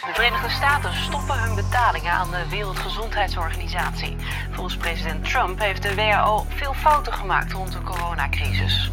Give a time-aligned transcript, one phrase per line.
[0.00, 4.16] De Verenigde Staten stoppen hun betalingen aan de Wereldgezondheidsorganisatie.
[4.50, 8.90] Volgens president Trump heeft de WHO veel fouten gemaakt rond de coronacrisis.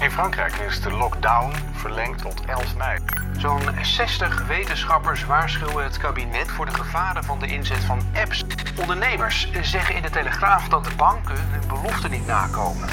[0.00, 2.98] In Frankrijk is de lockdown verlengd tot 11 mei.
[3.38, 8.44] Zo'n 60 wetenschappers waarschuwen het kabinet voor de gevaren van de inzet van apps.
[8.80, 12.88] Ondernemers zeggen in de Telegraaf dat de banken hun beloften niet nakomen.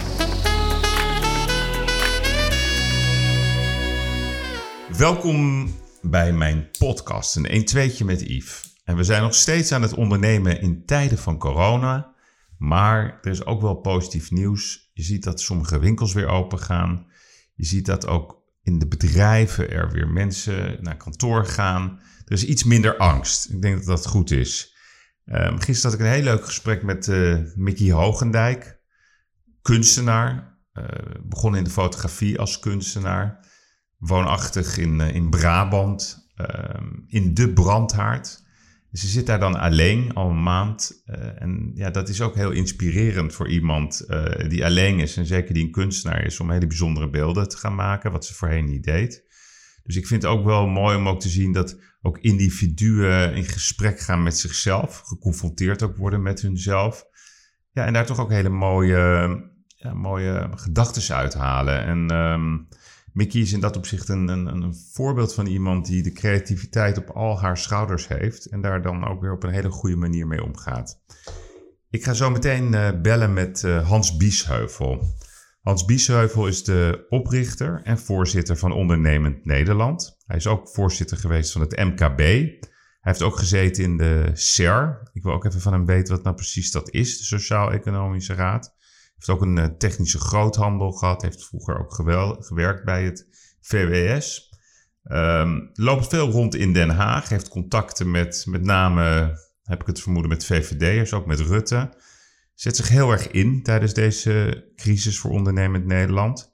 [4.87, 5.67] Welkom
[6.09, 8.81] bij mijn podcast, een 1 2 met Yves.
[8.83, 12.15] En we zijn nog steeds aan het ondernemen in tijden van corona.
[12.57, 14.89] Maar er is ook wel positief nieuws.
[14.93, 17.07] Je ziet dat sommige winkels weer open gaan.
[17.55, 21.99] Je ziet dat ook in de bedrijven er weer mensen naar kantoor gaan.
[22.26, 23.49] Er is iets minder angst.
[23.49, 24.76] Ik denk dat dat goed is.
[25.26, 28.79] Um, gisteren had ik een heel leuk gesprek met uh, Mickey Hogendijk,
[29.62, 30.57] kunstenaar.
[30.73, 30.85] Uh,
[31.23, 33.45] begon in de fotografie als kunstenaar.
[33.97, 38.45] Woonachtig in, uh, in Brabant, ehm, in de brandhaard.
[38.91, 41.03] Dus ze zit daar dan alleen al een maand.
[41.05, 45.17] Uh, en ja, dat is ook heel inspirerend voor iemand uh, die alleen is.
[45.17, 48.34] En zeker die een kunstenaar is om hele bijzondere beelden te gaan maken, wat ze
[48.34, 49.26] voorheen niet deed.
[49.84, 53.43] Dus ik vind het ook wel mooi om ook te zien dat ook individuen in
[53.43, 55.01] gesprek gaan met zichzelf.
[55.05, 57.05] Geconfronteerd ook worden met hunzelf.
[57.71, 59.29] Ja, en daar toch ook hele mooie,
[59.65, 61.84] ja, mooie gedachten uithalen.
[61.84, 62.67] En um,
[63.18, 67.09] Mickey is in dat opzicht een, een, een, voorbeeld van iemand die de creativiteit op
[67.09, 70.44] al haar schouders heeft en daar dan ook weer op een hele goede manier mee
[70.44, 71.01] omgaat.
[71.90, 75.03] Ik ga zo meteen uh, bellen met uh, Hans Biesheuvel.
[75.62, 80.18] Hans Biesheuvel is de oprichter en voorzitter van Ondernemend Nederland.
[80.25, 82.18] Hij is ook voorzitter geweest van het MKB.
[82.18, 82.59] Hij
[83.00, 85.09] heeft ook gezeten in de SER.
[85.13, 88.75] Ik wil ook even van hem weten wat nou precies dat is, de Sociaal-Economische Raad
[89.18, 91.22] heeft ook een uh, technische groothandel gehad.
[91.22, 91.94] Heeft vroeger ook
[92.40, 93.28] gewerkt bij het
[93.62, 94.51] VWS.
[95.12, 97.29] Um, loopt veel rond in Den Haag.
[97.29, 101.94] Heeft contacten met met name, heb ik het vermoeden, met VVD'ers, ook met Rutte.
[102.53, 106.51] Zet zich heel erg in tijdens deze crisis voor ondernemend Nederland.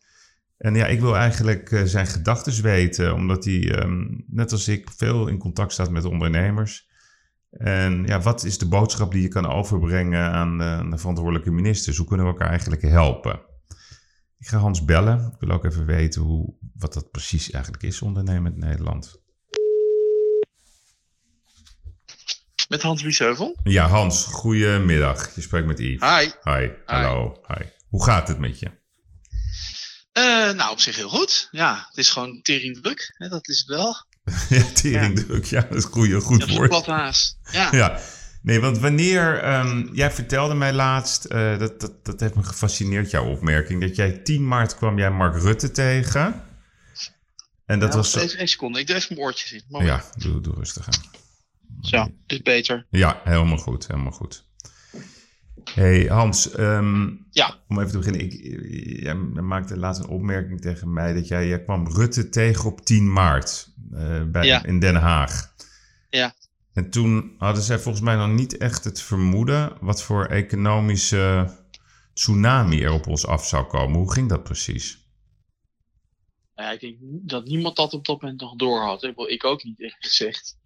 [0.57, 4.89] En ja, ik wil eigenlijk uh, zijn gedachten weten, omdat hij, um, net als ik,
[4.95, 6.89] veel in contact staat met ondernemers.
[7.57, 11.97] En ja, wat is de boodschap die je kan overbrengen aan de, de, verantwoordelijke ministers?
[11.97, 13.39] Hoe kunnen we elkaar eigenlijk helpen?
[14.39, 15.31] Ik ga Hans bellen.
[15.33, 19.21] Ik wil ook even weten hoe, wat dat precies eigenlijk is, ondernemen in Nederland.
[22.69, 23.57] Met Hans Biesheuvel?
[23.63, 25.35] Ja, Hans, goedemiddag.
[25.35, 26.09] Je spreekt met Yves.
[26.09, 26.29] Hi.
[26.43, 27.41] Hi, hallo.
[27.47, 27.65] Hi.
[27.89, 28.71] Hoe gaat het met je?
[30.13, 31.47] Uh, nou, op zich heel goed.
[31.51, 33.13] Ja, het is gewoon teringdruk.
[33.17, 33.95] Hè, dat is het wel.
[34.49, 35.45] ja, teringdruk.
[35.45, 35.59] Ja.
[35.59, 36.69] ja, dat is goeie, goed ja, woord.
[36.69, 37.37] plat haast.
[37.51, 37.69] Ja.
[37.81, 37.99] ja.
[38.41, 39.53] Nee, want wanneer...
[39.59, 43.95] Um, jij vertelde mij laatst, uh, dat, dat, dat heeft me gefascineerd, jouw opmerking, dat
[43.95, 46.43] jij 10 maart kwam jij Mark Rutte tegen.
[47.65, 48.15] En dat ja, was...
[48.15, 49.63] Even één seconde, ik doe even mijn oortjes in.
[49.67, 49.89] Moment.
[49.89, 51.21] Ja, doe, doe rustig aan.
[51.81, 52.85] Zo, dit is beter.
[52.89, 54.45] Ja, helemaal goed, helemaal goed.
[55.73, 57.59] Hey Hans, um, ja.
[57.67, 58.21] om even te beginnen.
[58.21, 58.33] Ik,
[59.03, 63.13] jij maakte laatst een opmerking tegen mij dat jij, jij kwam Rutte tegen op 10
[63.13, 64.63] maart uh, bij, ja.
[64.63, 65.53] in Den Haag.
[66.09, 66.33] Ja.
[66.73, 71.51] En toen hadden zij volgens mij nog niet echt het vermoeden wat voor economische
[72.13, 73.97] tsunami er op ons af zou komen.
[73.97, 75.01] Hoe ging dat precies?
[76.55, 79.03] Ja, ik denk dat niemand dat op dat moment nog door had.
[79.03, 80.57] Ik, ook niet, eerlijk gezegd.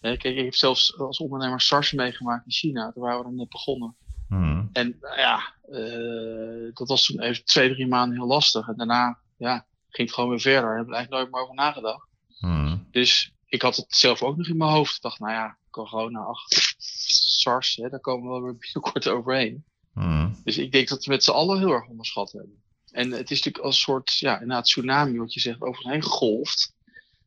[0.00, 2.82] Kijk, ik heb zelfs als ondernemer SARS meegemaakt in China.
[2.94, 3.96] Daar waren we net begonnen.
[4.28, 4.68] Hmm.
[4.72, 8.68] En ja, uh, dat was toen even twee, drie maanden heel lastig.
[8.68, 10.68] En daarna ja, ging het gewoon weer verder.
[10.68, 12.08] Daar heb ik eigenlijk nooit meer over nagedacht.
[12.38, 12.86] Hmm.
[12.90, 14.96] Dus ik had het zelf ook nog in mijn hoofd.
[14.96, 16.42] Ik dacht, nou ja, corona, ach,
[16.78, 19.64] SARS, hè, daar komen we wel weer binnenkort overheen.
[19.92, 20.36] Hmm.
[20.44, 22.62] Dus ik denk dat we met z'n allen heel erg onderschat hebben.
[22.90, 25.92] En het is natuurlijk als een soort, ja, inderdaad tsunami, wat je zegt, over ons
[25.92, 26.74] heen gegolfd.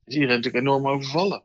[0.05, 1.43] Is iedereen natuurlijk enorm overvallen.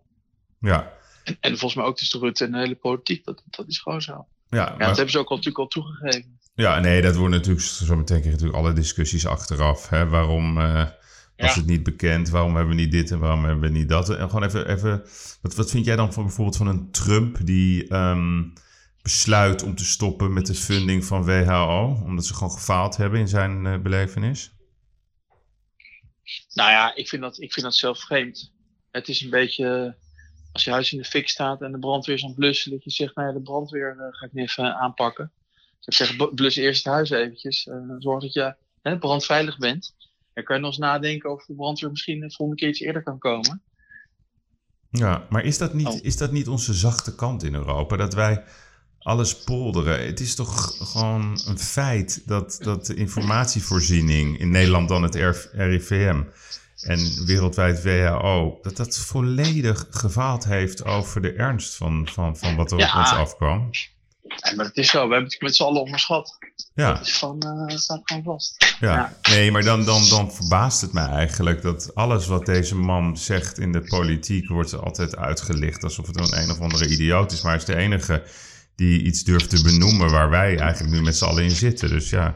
[0.60, 0.93] Ja.
[1.25, 3.78] En, en volgens mij ook dus de Rutte en de hele politiek, dat, dat is
[3.78, 4.26] gewoon zo.
[4.49, 6.38] Ja, ja, dat hebben ze ook al, natuurlijk al toegegeven.
[6.55, 9.88] Ja, nee, dat wordt natuurlijk, zo meteen krijg je natuurlijk alle discussies achteraf.
[9.88, 10.09] Hè?
[10.09, 10.75] Waarom uh,
[11.37, 11.55] was Ja.
[11.55, 12.28] het niet bekend?
[12.28, 14.10] Waarom hebben we niet dit en waarom hebben we niet dat?
[14.10, 15.05] En gewoon even, even
[15.43, 18.43] wat, wat vind jij dan van bijvoorbeeld van een Trump die ehm,
[19.02, 22.00] besluit om te stoppen met de funding van WHO?
[22.05, 24.52] Omdat ze gewoon gefaald hebben in zijn eh, belevenis?
[26.55, 28.52] Nou ja, ik vind, dat, ik vind dat zelf vreemd.
[28.90, 29.97] Het is een beetje
[30.54, 32.84] als je huis in de fik staat en de brandweer is aan het blussen, dat
[32.84, 35.32] je zegt, nou ja, de brandweer uh, ga ik nu even aanpakken.
[35.80, 37.66] Dus ik zeg, blus eerst het huis eventjes.
[37.66, 39.94] Uh, zorg dat je hè, brandveilig bent.
[40.32, 43.02] Dan kan je nog eens nadenken of de brandweer misschien de volgende keer iets eerder
[43.02, 43.62] kan komen.
[44.90, 45.98] Ja, maar is dat niet, Oh.
[46.02, 47.96] is dat niet onze zachte kant in Europa?
[47.96, 48.44] Dat wij
[48.98, 50.06] alles polderen.
[50.06, 55.14] Het is toch gewoon een feit dat, dat de informatievoorziening in Nederland dan het
[55.52, 56.22] RIVM
[56.86, 62.72] en wereldwijd WHO, dat dat volledig gefaald heeft over de ernst van, van, van wat
[62.72, 62.88] er Ja.
[62.88, 63.70] op ons afkwam.
[64.22, 66.38] Ja, maar het is zo, we hebben het met z'n allen onderschat.
[66.75, 66.92] Ja.
[66.98, 68.76] Het is gewoon, eh, staat gewoon vast.
[68.81, 69.16] Ja, Ja.
[69.34, 73.58] nee, maar dan, dan, dan verbaast het mij eigenlijk dat alles wat deze man zegt
[73.58, 77.42] in de politiek wordt altijd uitgelicht alsof het een een of andere idioot is.
[77.42, 78.22] Maar hij is de enige
[78.76, 81.88] die iets durft te benoemen waar wij eigenlijk nu met z'n allen in zitten.
[81.88, 82.34] Dus ja,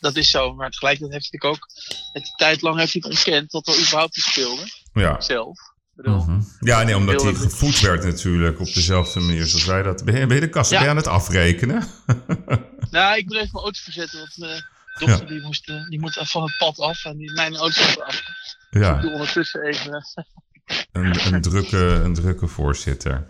[0.00, 1.66] Dat is zo, maar tegelijkertijd heeft hij ook...
[2.12, 4.62] Het tijd lang heeft hij het ontkend dat er überhaupt iets speelde.
[4.92, 5.20] ja.
[5.20, 5.58] Zelf.
[5.94, 6.40] Mhm.
[6.60, 10.04] Ja, nee, omdat hij gevoed werd natuurlijk op dezelfde manier zoals wij dat.
[10.04, 10.76] Ben je, ben je de kast Ja.
[10.76, 11.88] ben je aan het afrekenen?
[12.90, 14.64] Nou, ik moet even mijn auto verzetten, want mijn
[14.98, 18.00] dochter die, moest, eh, die moet van het pad af en die, mijn auto moet
[18.02, 18.14] af.
[18.20, 20.04] Dus ik Ja, doe ondertussen even...
[20.92, 23.28] een, een, drukke, een drukke voorzitter.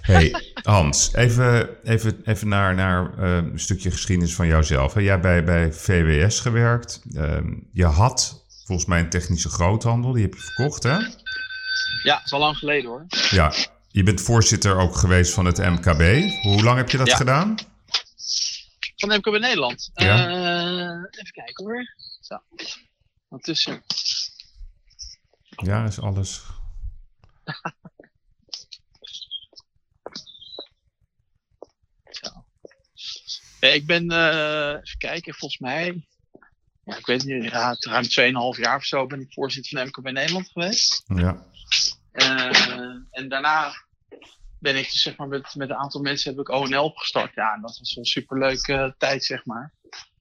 [0.00, 4.94] hey, Hans, even, even, even naar, naar eh, een stukje geschiedenis van jouzelf.
[4.94, 7.00] Jij hebt bij, bij VWS gewerkt.
[7.14, 10.96] Ehm, je had volgens mij een technische groothandel, die heb je verkocht, hè?
[12.02, 13.06] Ja, het is al lang geleden hoor.
[13.30, 13.52] Ja.
[13.90, 16.30] Je bent voorzitter ook geweest van het MKB.
[16.42, 17.16] Hoe lang heb je dat Ja.
[17.16, 17.54] gedaan?
[18.96, 19.90] Van MKB Nederland.
[19.94, 20.26] Ja.
[20.28, 21.94] Eh, even kijken hoor.
[22.20, 22.36] Zo.
[23.28, 23.82] Ondertussen.
[25.56, 26.42] Ja, is alles.
[33.60, 36.06] Ja, ik ben, eh, even kijken, volgens mij,
[36.84, 38.04] ja, ik weet niet, ja, ruim
[38.54, 41.02] 2,5 jaar of zo ben ik voorzitter van MKB Nederland geweest.
[41.06, 41.46] Ja.
[42.12, 43.72] Eh, en daarna
[44.58, 47.34] ben ik zeg maar, met, met een aantal mensen heb ik ONL opgestart.
[47.34, 49.72] Ja, en dat was een superleuke tijd, zeg maar.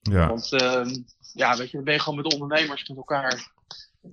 [0.02, 0.28] Ja.
[0.28, 0.96] Want ehm,
[1.34, 3.52] ja, weet je, dan ben je gewoon met de ondernemers met elkaar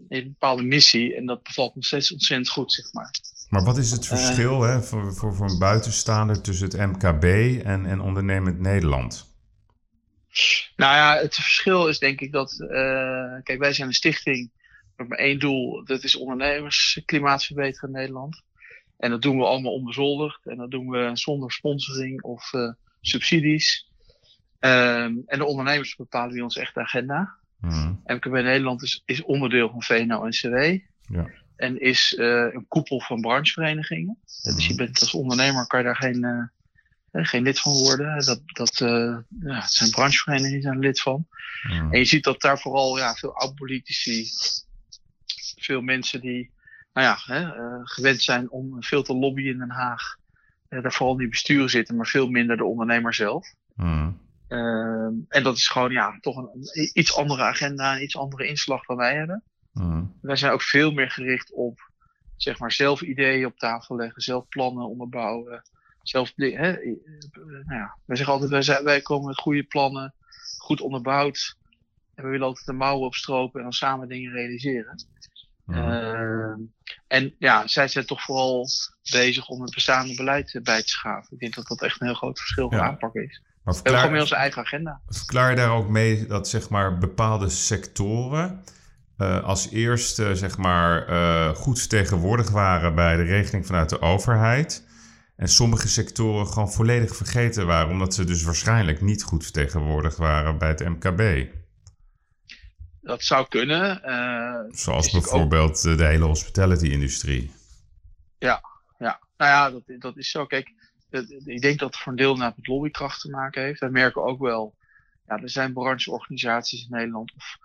[0.09, 1.17] in een bepaalde missie.
[1.17, 3.11] En dat bevalt nog steeds ontzettend goed, zeg maar.
[3.49, 4.09] Maar wat is het Eh.
[4.09, 7.25] verschil hè, voor, voor, voor een buitenstaander tussen het MKB
[7.65, 9.33] en, en ondernemend Nederland?
[10.77, 14.51] Nou ja, het verschil is denk ik dat, eh, kijk, wij zijn een stichting
[14.97, 18.43] met maar één doel, dat is ondernemersklimaat verbeteren in Nederland.
[18.97, 23.89] En dat doen we allemaal onbezoldigd en dat doen we zonder sponsoring of eh, subsidies.
[24.59, 27.35] Ehm, en de ondernemers bepalen wie ons echt de agenda.
[27.65, 27.93] Mhm.
[28.05, 30.79] MKB Nederland is, is onderdeel van VNO-NCW.
[31.15, 31.31] Ja.
[31.57, 34.19] En is eh, een koepel van brancheverenigingen.
[34.53, 36.43] Dus je bent als ondernemer kan je daar geen, eh,
[37.11, 38.25] eh, geen lid van worden.
[38.25, 41.27] Dat, dat eh, ja, het zijn brancheverenigingen, die zijn lid van.
[41.63, 41.93] Mhm.
[41.93, 44.27] En je ziet dat daar vooral ja, veel oud-politici,
[45.57, 46.53] veel mensen die
[46.93, 47.51] nou ja, hè,
[47.85, 50.17] gewend zijn om veel te lobbyen in Den Haag,
[50.69, 53.55] daar vooral in die besturen zitten, maar veel minder de ondernemer zelf.
[53.75, 54.11] Mhm.
[54.49, 58.85] Ehm, en dat is gewoon ja, toch een, iets andere agenda, een iets andere inslag
[58.87, 59.43] dan wij hebben.
[59.73, 60.05] Mhm.
[60.21, 61.93] Wij zijn ook veel meer gericht op
[62.37, 65.63] zeg maar, zelf ideeën op tafel leggen, zelf plannen onderbouwen.
[66.03, 66.97] Zelf, hè, eh,
[67.43, 70.15] nou ja, wij zeggen altijd, wij, zijn, wij komen met goede plannen,
[70.59, 71.57] goed onderbouwd.
[72.15, 75.07] En we willen altijd de mouwen opstropen en dan samen dingen realiseren.
[75.65, 75.79] Mhm.
[75.79, 76.61] Ehm,
[77.07, 78.69] en ja, zij zijn toch vooral
[79.11, 81.33] bezig om het bestaande beleid eh, bij te schaven.
[81.33, 82.85] Ik denk dat dat echt een heel groot verschil van Ja.
[82.85, 83.43] aanpak is.
[83.65, 85.01] Maar We hebben gewoon meer verklaar, onze eigen agenda.
[85.07, 88.65] verklaar je daar ook mee dat zeg maar, bepaalde sectoren
[89.17, 94.87] eh, als eerste zeg maar, eh, goed vertegenwoordigd waren bij de regeling vanuit de overheid.
[95.37, 100.59] En sommige sectoren gewoon volledig vergeten waren, omdat ze dus waarschijnlijk niet goed vertegenwoordigd waren
[100.59, 101.47] bij het MKB.
[103.01, 104.03] Dat zou kunnen.
[104.03, 107.53] eh, Zoals ook- bijvoorbeeld de hele hospitality-industrie.
[108.39, 108.63] Ja,
[108.99, 110.47] nou ja, dat, dat is zo.
[110.47, 110.73] Kijk,
[111.45, 113.81] ik denk dat het voor een deel met lobbykracht te maken heeft.
[113.81, 114.75] We merken ook wel,
[115.27, 117.57] ja, er zijn brancheorganisaties in Nederland of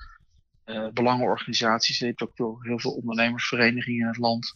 [0.64, 2.00] eh, belangenorganisaties.
[2.00, 4.56] Je hebt ook heel veel ondernemersverenigingen in het land.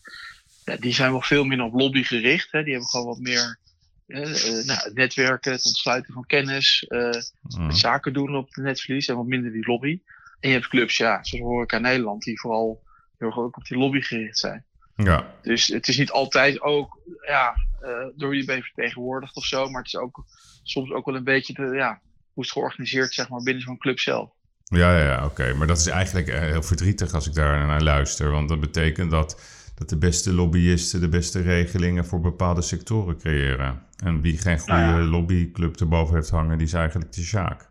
[0.64, 2.52] Ja, die zijn wel veel minder op lobby gericht.
[2.52, 2.64] Hè.
[2.64, 3.60] Die hebben gewoon wat meer
[4.08, 7.34] eh, eh, nou, netwerken, het ontsluiten van kennis, het
[7.68, 10.02] zaken doen op het netvlies en wat minder die lobby.
[10.40, 12.84] En je hebt clubs, ja, zoals Horeca Nederland, die vooral
[13.18, 14.66] heel erg ook op die lobby gericht zijn.
[14.96, 19.70] Ja, Dus het is niet altijd ook ja, eh, door jullie ben vertegenwoordigd of zo,
[19.70, 20.26] maar het is ook
[20.64, 22.00] soms ook wel een beetje de, ja,
[22.34, 24.30] hoe het georganiseerd zeg maar, binnen zo'n club zelf.
[24.64, 25.54] ja, ja, ja oké.
[25.54, 28.32] Maar dat is eigenlijk eh, heel verdrietig als ik daar naar luister.
[28.32, 29.42] Want dat betekent dat,
[29.76, 33.82] dat de beste lobbyisten de beste regelingen voor bepaalde sectoren creëren.
[34.04, 35.08] En wie geen goede Nou ja.
[35.10, 37.70] lobbyclub erboven heeft hangen, die is eigenlijk de Sjaak.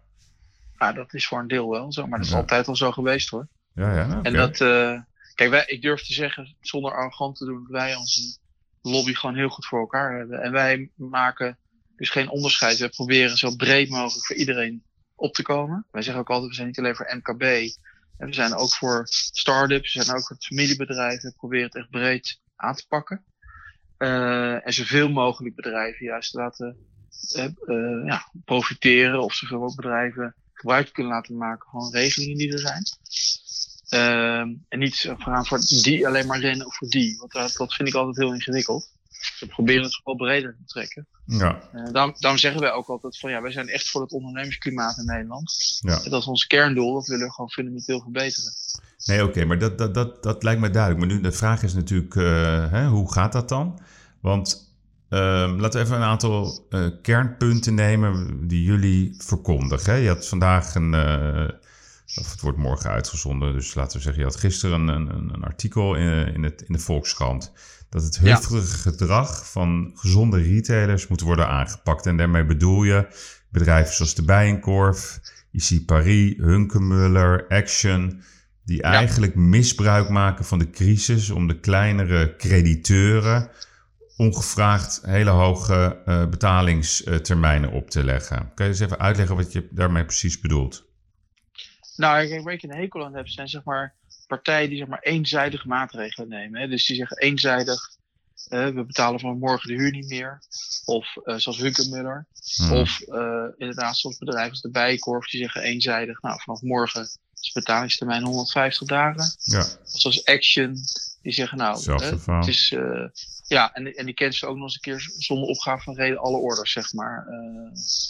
[0.79, 2.39] Ja, dat is voor een deel wel zo, maar dat is Ja.
[2.39, 3.47] altijd al zo geweest hoor.
[3.75, 4.21] Ja, ja.
[4.23, 4.99] En dat, eh,
[5.35, 8.39] kijk, wij, ik durf te zeggen, zonder arrogant te doen, wij onze
[8.83, 10.43] lobby gewoon heel goed voor elkaar hebben.
[10.43, 11.59] En wij maken
[11.97, 12.79] dus geen onderscheid.
[12.79, 14.83] We proberen zo breed mogelijk voor iedereen
[15.15, 15.87] op te komen.
[15.91, 17.43] Wij zeggen ook altijd, we zijn niet alleen voor MKB.
[18.19, 21.29] En we zijn ook voor start-ups, we zijn ook voor familiebedrijven.
[21.29, 23.25] We proberen het echt breed aan te pakken.
[23.97, 26.77] Eh, en zoveel mogelijk bedrijven juist laten
[27.35, 29.23] eh, eh, ja, profiteren.
[29.23, 32.83] Of zoveel mogelijk bedrijven gebruik kunnen laten maken van regelingen die er zijn.
[33.93, 37.17] Ehm, en niet gaan voor die alleen maar rennen of voor die.
[37.19, 38.91] Want dat, dat vind ik altijd heel ingewikkeld.
[39.41, 41.07] We proberen het wel breder te trekken.
[41.27, 44.13] Ja, Eh, daarom, daarom zeggen wij ook altijd van ja, wij zijn echt voor het
[44.13, 45.79] ondernemersklimaat in Nederland.
[45.81, 46.03] ja.
[46.09, 48.53] Dat is ons kerndoel, dat willen we gewoon fundamenteel verbeteren.
[49.05, 51.07] Nee, oké, maar dat, dat, dat, dat lijkt mij duidelijk.
[51.07, 53.81] Maar nu de vraag is natuurlijk, eh, hè, hoe gaat dat dan?
[54.21, 54.71] Want
[55.09, 59.93] ehm, laten we even een aantal eh, kernpunten nemen die jullie verkondigen.
[59.93, 59.99] hè.
[59.99, 61.49] Je had vandaag een, eh,
[62.15, 65.45] of het wordt morgen uitgezonden, dus laten we zeggen, je had gisteren een, een, een
[65.45, 67.53] artikel in, in, het, in de Volkskrant.
[67.89, 68.29] Dat het Ja.
[68.29, 72.07] heftige gedrag van gezonde retailers moet worden aangepakt.
[72.07, 73.07] En daarmee bedoel je
[73.51, 78.23] bedrijven zoals de Bijenkorf, IC Paris, Hunkemuller, Action
[78.65, 83.51] die eigenlijk misbruik maken van de crisis om de kleinere crediteuren
[84.17, 88.51] ongevraagd hele hoge eh, betalingstermijnen op te leggen.
[88.55, 90.91] Kan je eens even uitleggen wat je daarmee precies bedoelt?
[91.97, 93.95] Nou, kijk, waar ik een hekel aan heb, zijn zeg maar
[94.27, 96.61] partijen die zeg maar eenzijdige maatregelen nemen.
[96.61, 96.69] Hè?
[96.69, 97.91] Dus die zeggen eenzijdig,
[98.49, 100.43] we betalen van morgen de huur niet meer.
[100.85, 102.27] Of eh, zoals Hunkemuller.
[102.57, 102.73] Hmm.
[102.73, 107.53] Of eh, inderdaad, soms bedrijven als de Bijenkorf, die zeggen eenzijdig, nou vanaf morgen is
[107.53, 109.37] de betalingstermijn 150 dagen.
[109.39, 110.77] Ja, Of zoals Action,
[111.23, 113.09] die zeggen nou, hè, het is, eh,
[113.47, 116.19] ja, en, en die kennen ze ook nog eens een keer zonder opgave van reden
[116.19, 117.27] alle orders, zeg maar.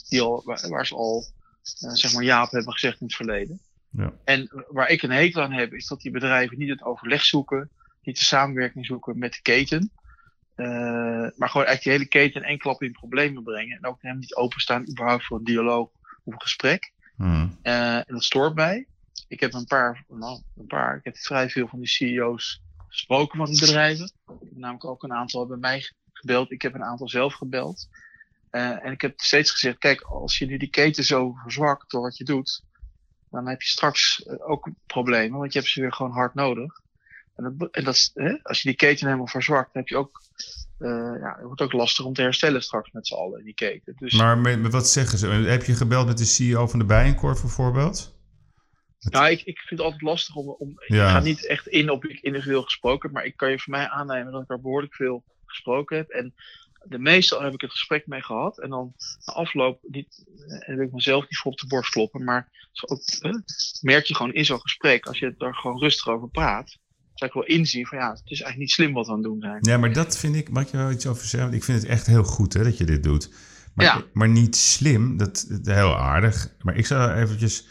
[0.09, 1.27] die al, waar, waar ze al,
[1.93, 3.61] zeg maar, ja op hebben gezegd in het verleden.
[3.93, 4.13] Ja.
[4.25, 7.71] En waar ik een hekel aan heb, is dat die bedrijven niet het overleg zoeken,
[8.03, 9.91] niet de samenwerking zoeken met de keten.
[10.55, 10.67] eh,
[11.37, 13.77] maar gewoon eigenlijk die hele keten in één klap in problemen brengen.
[13.77, 15.91] En ook helemaal niet openstaan überhaupt voor een dialoog
[16.25, 16.93] of een gesprek.
[17.17, 17.59] Hmm.
[17.63, 18.87] Eh, en dat stoort mij.
[19.29, 23.39] Ik heb een paar, nou, een paar, ik heb vrij veel van die CEO's gesproken
[23.39, 24.13] van die bedrijven.
[24.55, 26.51] Namelijk ook een aantal bij mij gebeld.
[26.51, 27.89] Ik heb een aantal zelf gebeld.
[28.51, 32.03] Eh, en ik heb steeds gezegd, kijk, als je nu die keten zo verzwakt door
[32.03, 32.63] wat je doet,
[33.33, 36.81] dan heb je straks eh, ook problemen, want je hebt ze weer gewoon hard nodig.
[37.37, 40.23] En, dat, en dat, hè, als je die keten helemaal verzwakt, dan heb je ook,
[40.79, 43.55] eh, ja, het wordt ook lastig om te herstellen straks met z'n allen in die
[43.55, 43.95] keten.
[43.99, 45.27] Dus Maar met, wat zeggen ze?
[45.27, 48.21] Heb je gebeld met de CEO van de Bijenkorf bijvoorbeeld?
[48.99, 50.49] Nou, ik, ik vind het altijd lastig om.
[50.49, 51.05] om Ja.
[51.05, 53.73] Ik ga niet echt in op ik individueel gesproken heb, maar ik kan je voor
[53.73, 56.09] mij aannemen dat ik er behoorlijk veel gesproken heb.
[56.09, 56.35] En
[56.85, 58.59] de meeste heb ik het gesprek mee gehad.
[58.59, 62.25] En dan na afloop, niet, eh, wil ik mezelf niet voor op de borst kloppen,
[62.25, 63.33] maar ook, eh,
[63.81, 66.79] merk je gewoon in zo'n gesprek, als je er gewoon rustig over praat,
[67.15, 69.27] zou ik wel inzien van ja, het is eigenlijk niet slim wat we aan het
[69.27, 69.59] doen zijn.
[69.61, 71.41] Ja, maar dat vind ik, mag je wel iets over zeggen?
[71.51, 73.31] Want Ik vind het echt heel goed hè, dat je dit doet.
[73.75, 74.03] Maar, Ja.
[74.12, 76.55] maar niet slim, dat, dat is heel aardig.
[76.62, 77.67] Maar ik zou eventjes...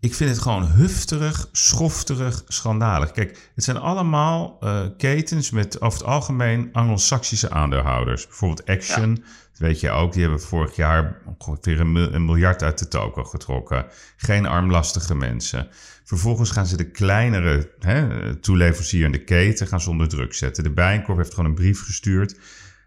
[0.00, 3.12] Ik vind het gewoon hufterig, schofterig, schandalig.
[3.12, 8.26] Kijk, het zijn allemaal eh, ketens met over het algemeen Anglo-Saxische aandeelhouders.
[8.26, 12.62] Bijvoorbeeld Action, dat weet je ook, die hebben vorig jaar ongeveer een, mil- een miljard
[12.62, 13.86] uit de token getrokken.
[14.16, 15.68] Geen armlastige mensen.
[16.04, 20.64] Vervolgens gaan ze de kleinere hè, toeleverancier in de keten gaan ze onder druk zetten.
[20.64, 22.38] De Bijenkorf heeft gewoon een brief gestuurd.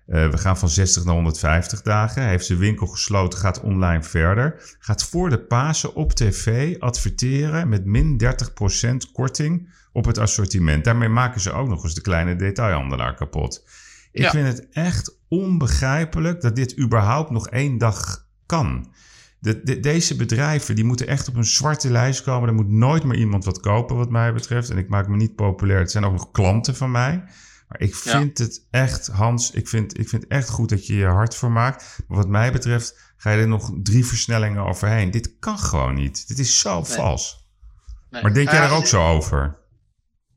[0.10, 2.22] Eh, we gaan van 60 naar 150 dagen.
[2.22, 4.76] Hij heeft zijn winkel gesloten, gaat online verder.
[4.80, 10.84] Gaat voor de Pasen op tv adverteren met min 30% korting op het assortiment.
[10.84, 13.64] Daarmee maken ze ook nog eens de kleine detailhandelaar kapot.
[14.12, 14.30] Ik Ja.
[14.30, 18.92] vind het echt onbegrijpelijk dat dit überhaupt nog één dag kan.
[19.40, 22.50] De, de- deze bedrijven die moeten echt op een zwarte lijst komen.
[22.50, 24.70] Er moet nooit meer iemand wat kopen wat mij betreft.
[24.70, 25.80] En ik maak me niet populair.
[25.80, 27.24] Het zijn ook nog klanten van mij.
[27.70, 28.12] Maar ik Ja.
[28.20, 31.52] vind het echt, Hans, ik vind, ik vind echt goed dat je je hard voor
[31.52, 32.00] maakt.
[32.08, 35.12] Maar wat mij betreft ga je er nog drie versnellingen overheen.
[35.12, 36.28] Dit kan gewoon niet.
[36.28, 37.48] Dit is zo vals.
[38.10, 38.22] Nee.
[38.22, 39.58] Maar denk Nou jij ja, er ook zo over?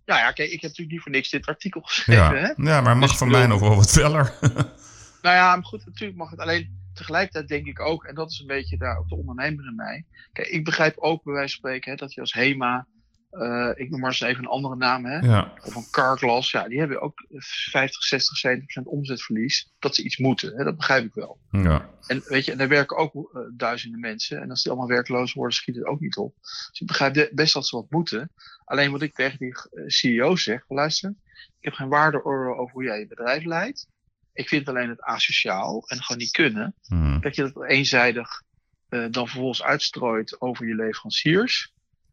[0.04, 2.40] Ja, ja, kijk, ik heb natuurlijk niet voor niks dit artikel geschreven.
[2.40, 2.46] Hè?
[2.46, 4.32] Ja, ja maar mag Dus van mij nog wel wat feller.
[5.22, 6.38] Nou ja, maar goed, natuurlijk mag het.
[6.38, 9.74] Alleen tegelijkertijd denk ik ook, en dat is een beetje daar ook de ondernemer in
[9.74, 10.04] mij.
[10.32, 12.86] Kijk, ik begrijp ook bij wijze van spreken hè, dat je als HEMA,
[13.32, 16.68] eh, ik noem maar eens even een andere naam, hè, ja, of een Carglass, ja,
[16.68, 19.72] die hebben ook 50, 60, 70 procent omzetverlies.
[19.78, 21.38] Dat ze iets moeten, hè, dat begrijp ik wel.
[21.50, 21.88] ja.
[22.06, 24.40] En weet je, en daar werken ook eh, duizenden mensen.
[24.40, 26.34] En als die allemaal werkloos worden, schiet het ook niet op.
[26.40, 28.30] Dus ik begrijp best dat ze wat moeten.
[28.64, 31.14] Alleen wat ik tegen die eh, CEO zeg, luister,
[31.58, 33.88] ik heb geen waardeoordeel over hoe jij je bedrijf leidt.
[34.32, 37.20] Ik vind alleen het asociaal en gewoon niet kunnen Hm.
[37.20, 38.42] dat je dat eenzijdig
[38.88, 41.72] dan vervolgens uitstrooit over je leveranciers.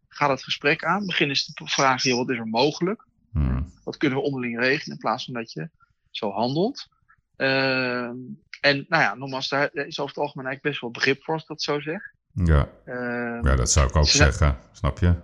[0.10, 1.06] Ga dat gesprek aan.
[1.06, 3.06] Begin eens te vragen, wat is er mogelijk?
[3.32, 3.62] Hm.
[3.84, 5.70] Wat kunnen we onderling regelen in plaats van dat je
[6.10, 6.88] zo handelt?
[7.36, 8.16] Ehm,
[8.62, 11.42] en nou ja, nogmaals, daar is over het algemeen eigenlijk best wel begrip voor als
[11.44, 12.02] ik dat zo zeg.
[12.34, 12.70] Ja.
[12.86, 14.60] Ehm, ja, dat zou ik ook Ze zijn- zeggen.
[14.72, 15.16] Snap je?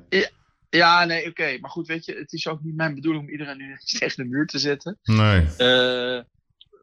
[0.69, 1.57] ja, nee, oké.
[1.59, 4.29] Maar goed, weet je, het is ook niet mijn bedoeling om iedereen nu tegen de
[4.29, 4.97] muur te zetten.
[5.03, 5.45] Nee.
[5.57, 6.23] Eh,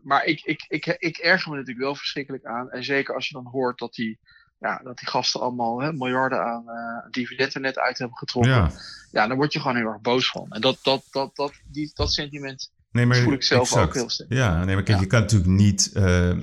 [0.02, 2.70] maar ik, ik, ik, ik erger me natuurlijk wel verschrikkelijk aan.
[2.70, 4.18] En zeker als je dan hoort dat die
[4.62, 8.52] ja, dat die gasten allemaal hè, miljarden aan uh, dividenden net uit hebben getrokken.
[8.52, 8.70] Ja.
[9.10, 9.26] Ja.
[9.26, 10.46] dan word je gewoon heel erg boos van.
[10.48, 13.86] En dat, dat, dat, dat, die, dat sentiment Nee, maar voel ik zelf exact.
[13.86, 14.32] ook heel sterk.
[14.32, 15.02] Ja, nee, maar kijk, Ja.
[15.02, 16.36] je kan natuurlijk niet, eh, eh,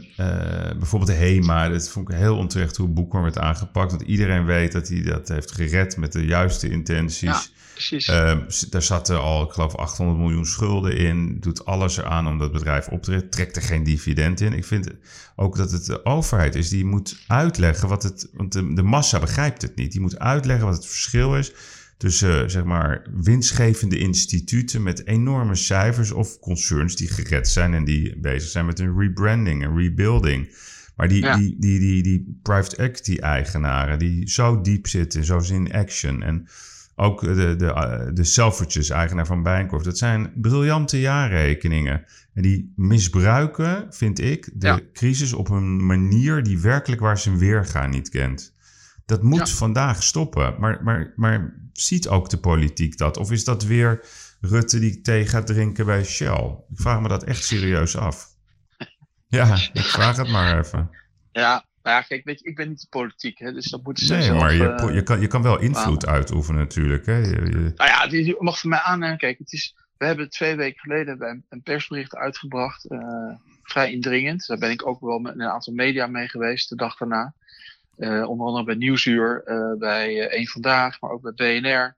[0.78, 4.72] bijvoorbeeld de HEMA, dat vond ik heel onterecht hoe Boekman werd aangepakt, want iedereen weet
[4.72, 7.54] dat hij dat heeft gered met de juiste intenties.
[7.80, 8.08] Precies.
[8.08, 11.38] Ehm, daar zaten al, ik geloof, 800 miljoen schulden in.
[11.40, 13.30] Doet alles eraan om dat bedrijf op te redden.
[13.30, 14.54] Trekt er geen dividend in.
[14.54, 14.88] Ik vind
[15.36, 18.30] ook dat het de overheid is die moet uitleggen wat het.
[18.34, 19.92] Want de, de massa begrijpt het niet.
[19.92, 21.52] Die moet uitleggen wat het verschil is
[21.98, 27.84] tussen, eh, zeg maar, winstgevende instituten met enorme cijfers of concerns die gered zijn en
[27.86, 30.56] die bezig zijn met een rebranding en rebuilding.
[30.96, 31.38] Maar die, Ja.
[31.38, 36.48] die, die, die, die private equity eigenaren die zo diep zitten, zo in action en
[37.00, 39.84] ook de, de, eh, de Selfridges, eigenaar van Bijenkorf.
[39.84, 42.06] Dat zijn briljante jaarrekeningen.
[42.34, 44.80] En die misbruiken, vind ik, de Ja.
[44.94, 48.54] crisis op een manier die werkelijk waar zijn weerga niet kent.
[49.06, 49.56] Dat moet Ja.
[49.56, 50.56] vandaag stoppen.
[50.60, 53.18] Maar, maar, maar ziet ook de politiek dat?
[53.18, 54.06] Of is dat weer
[54.42, 56.56] Rutte die thee gaat drinken bij Shell?
[56.70, 58.28] Ik vraag me dat echt serieus af.
[59.28, 60.90] Ja, ik vraag het maar even.
[61.32, 64.14] ja, maar ja, kijk, weet je, ik ben niet politiek, hè, dus dat moeten ze
[64.14, 64.40] Nee, zelf...
[64.42, 67.06] maar je, eh, je, kan, je kan wel invloed uitoefenen natuurlijk.
[67.06, 67.18] Hè?
[67.18, 69.18] Je- je- Nou ja, die je mag van mij aannemen.
[69.18, 72.86] Kijk, het is, we hebben twee weken geleden een, persbericht uitgebracht.
[72.90, 73.00] eh,
[73.64, 74.48] vrij indringend.
[74.48, 77.34] Daar ben ik ook wel met een aantal media mee geweest de dag daarna.
[77.98, 79.44] Eh, onder andere bij Nieuwsuur,
[79.80, 81.98] bij Eén Vandaag, maar ook bij BNR.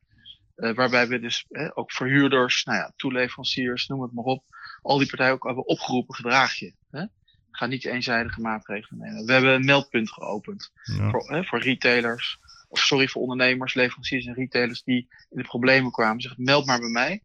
[0.75, 4.43] Waarbij we dus ook verhuurders, nou ja, toeleveranciers, noem het maar op.
[4.81, 6.73] Al die partijen ook hebben opgeroepen, gedraag je.
[7.51, 9.25] Ga niet eenzijdige maatregelen nemen.
[9.25, 11.09] We hebben een meldpunt geopend ja.
[11.09, 15.91] voor, hè, voor retailers, of sorry, voor ondernemers, leveranciers en retailers die in de problemen
[15.91, 16.21] kwamen.
[16.21, 17.21] Zeg, meld maar bij mij.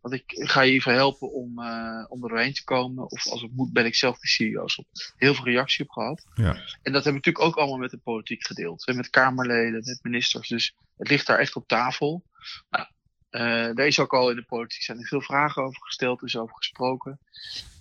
[0.00, 3.10] Want ik ga je even helpen om, eh, om er doorheen te komen.
[3.10, 4.86] Of als het moet, ben ik zelf de CEO's op.
[5.16, 6.24] Heel veel reactie op gehad.
[6.34, 6.52] Ja.
[6.54, 8.86] En dat hebben we natuurlijk ook allemaal met de politiek gedeeld.
[8.86, 10.48] Hè, Met Kamerleden, met ministers.
[10.48, 12.22] Dus het ligt daar echt op tafel.
[12.70, 12.86] Nou,
[13.30, 16.26] eh, daar is ook al in de politiek zijn er veel vragen over gesteld, er
[16.26, 17.18] is over gesproken.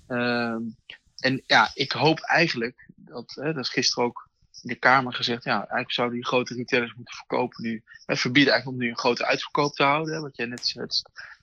[0.08, 0.62] Ehm,
[1.22, 4.30] en ja, ik hoop eigenlijk, dat, hè, dat is gisteren ook
[4.62, 7.84] in de Kamer gezegd, ja, eigenlijk zouden die grote retailers moeten verkopen nu.
[8.06, 10.14] Hè, verbieden eigenlijk om nu een grote uitverkoop te houden.
[10.14, 10.88] Hè, wat jij net zei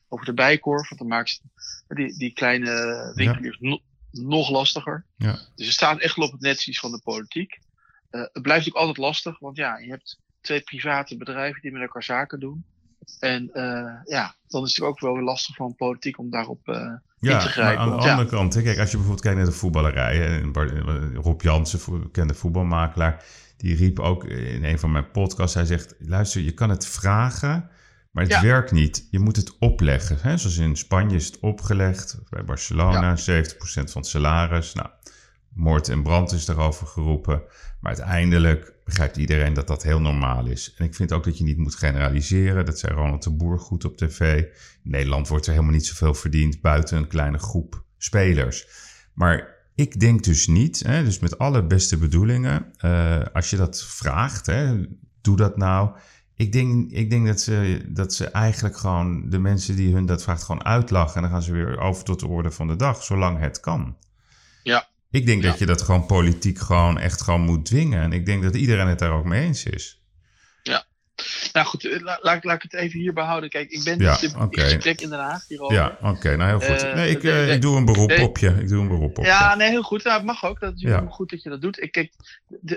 [0.09, 1.41] over de bijkorf, want dan maakt ze
[1.89, 5.05] die, die kleine winkeliers no- nog lastiger.
[5.17, 5.39] Ja.
[5.55, 7.59] Dus het staat echt op het netvlies van de politiek.
[8.11, 11.83] Eh, het blijft ook altijd lastig, want ja, je hebt twee private bedrijven die met
[11.83, 12.65] elkaar zaken doen.
[13.19, 16.75] En eh, ja, dan is het ook wel weer lastig van politiek om daarop eh,
[17.21, 17.83] in te grijpen.
[17.83, 20.41] aan de ja, andere kant, hè, kijk, als je bijvoorbeeld kijkt naar de voetballerij, hè,
[20.41, 23.25] en Bart- eh, Rob Jansen, bekende voetbalmakelaar,
[23.57, 27.71] die riep ook in een van mijn podcasts, hij zegt, luister, je kan het vragen,
[28.11, 28.43] maar het Ja.
[28.43, 29.07] werkt niet.
[29.11, 30.19] Je moet het opleggen.
[30.21, 30.37] Hè?
[30.37, 34.75] Zoals in Spanje is het opgelegd, bij Barcelona, 70% van het salaris.
[34.75, 34.89] Nou,
[35.55, 37.43] moord en brand is daarover geroepen.
[37.81, 40.75] Maar uiteindelijk begrijpt iedereen dat dat heel normaal is.
[40.77, 42.67] En ik vind ook dat je niet moet generaliseren.
[42.67, 44.45] Dat zei Ronald de Boer goed op tv.
[44.83, 48.67] Nederland wordt er helemaal niet zoveel verdiend buiten een kleine groep spelers.
[49.13, 53.85] Maar ik denk dus niet, hè, dus met alle beste bedoelingen, eh, als je dat
[53.85, 54.87] vraagt, hè,
[55.21, 55.97] doe dat nou.
[56.35, 60.23] Ik denk, ik denk dat, ze, dat ze eigenlijk gewoon de mensen die hun dat
[60.23, 61.15] vraagt gewoon uitlachen.
[61.15, 63.97] En dan gaan ze weer over tot de orde van de dag, zolang het kan.
[64.63, 64.89] Ja.
[65.11, 65.51] Ik denk Ja.
[65.51, 68.03] dat je dat gewoon politiek gewoon echt gewoon moet dwingen.
[68.03, 69.97] En ik denk dat iedereen het daar ook mee eens is.
[71.53, 73.51] Nou goed, eh, la- laat, laat ik het even hier behouden.
[73.51, 74.61] Kijk, ik ben Ja, dus in oké.
[74.61, 75.77] gesprek in Den Haag hierover.
[75.77, 76.83] Ja, oké, nou heel goed.
[76.83, 78.49] Eh, nee, ik, de- eh, de- ik doe een beroep de- op je.
[78.49, 80.05] Ik doe een beroep op Ja, nee, heel goed.
[80.05, 80.61] Nou, het mag ook.
[80.61, 81.07] Dat is Ja.
[81.09, 81.81] goed dat je dat doet.
[81.83, 82.13] Ik, kijk,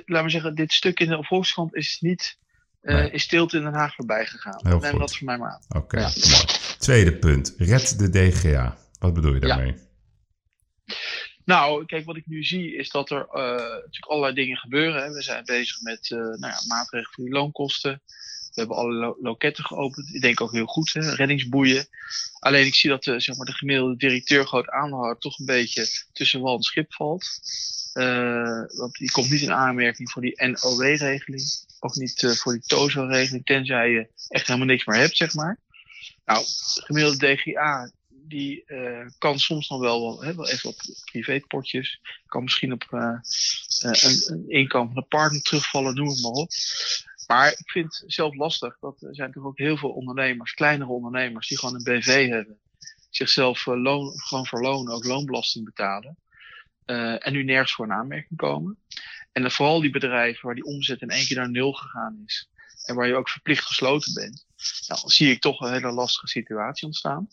[0.06, 2.38] laat maar zeggen, dit stuk in de Volkskrant is niet
[2.82, 3.12] Nee.
[3.12, 4.60] in stilte in Den Haag voorbij gegaan.
[4.68, 5.00] Heel Neem goed.
[5.00, 5.82] dat voor mij maar aan.
[5.82, 6.12] Oké, Ja.
[6.30, 6.44] mooi.
[6.78, 7.54] Tweede punt.
[7.58, 8.78] Red de DGA.
[9.00, 9.56] Wat bedoel je Ja.
[11.52, 15.14] Nou, kijk, wat ik nu zie is dat er eh, natuurlijk allerlei dingen gebeuren.
[15.14, 18.02] We zijn bezig met eh, nou ja, maatregelen voor die loonkosten.
[18.54, 20.14] We hebben alle lo- loketten geopend.
[20.14, 21.88] Ik denk ook heel goed, hè, reddingsboeien.
[22.40, 25.88] Alleen ik zie dat de, zeg maar, de gemiddelde directeur, groot aandeelhouder, toch een beetje
[26.12, 27.26] tussen wal en schip valt.
[27.94, 31.44] Eh, want die komt niet in aanmerking voor die NOW-regeling.
[31.80, 35.60] Ook niet eh, voor die TOZO-regeling, tenzij je echt helemaal niks meer hebt, zeg maar.
[36.26, 36.44] Nou,
[36.76, 37.92] de gemiddelde DGA,
[38.32, 40.76] die eh, kan soms nog wel, wel, even op
[41.12, 42.00] privépotjes.
[42.26, 43.18] Kan misschien op eh,
[43.80, 46.50] eh, een, inkomen van een partner terugvallen, noem het maar op.
[47.28, 48.80] Maar ik vind het zelf lastig.
[48.80, 52.60] Dat er zijn natuurlijk ook heel veel ondernemers, kleinere ondernemers, die gewoon een BV hebben.
[53.10, 56.18] Zichzelf gewoon voor ook loonbelasting betalen.
[56.86, 58.78] en nu nergens voor een aanmerking komen.
[59.32, 62.50] En dan vooral die bedrijven waar die omzet in één keer naar nul gegaan is.
[62.86, 64.46] En waar je ook verplicht gesloten bent.
[64.88, 67.28] Nou, zie ik toch een hele lastige situatie ontstaan.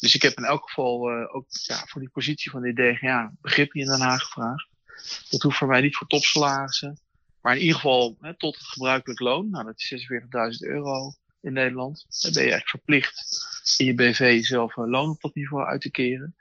[0.00, 3.32] Dus ik heb in elk geval eh, ook ja, voor die positie van de DGA
[3.40, 4.68] begrip in Den Haag gevraagd.
[5.28, 7.00] Dat hoeft voor mij niet voor topsalarissen.
[7.40, 10.08] Maar in ieder geval hè, tot het gebruikelijk loon, nou dat is
[10.62, 12.06] 46.000 euro in Nederland.
[12.08, 13.24] Dan ben je eigenlijk verplicht
[13.76, 16.36] in je BV zelf een loon op dat niveau uit te keren.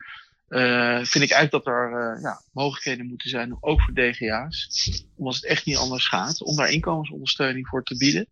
[0.50, 4.70] Uh, vind ik eigenlijk dat er ja, mogelijkheden moeten zijn, ook voor DGA's,
[5.16, 8.28] omdat het echt niet anders gaat, om daar inkomensondersteuning voor te bieden.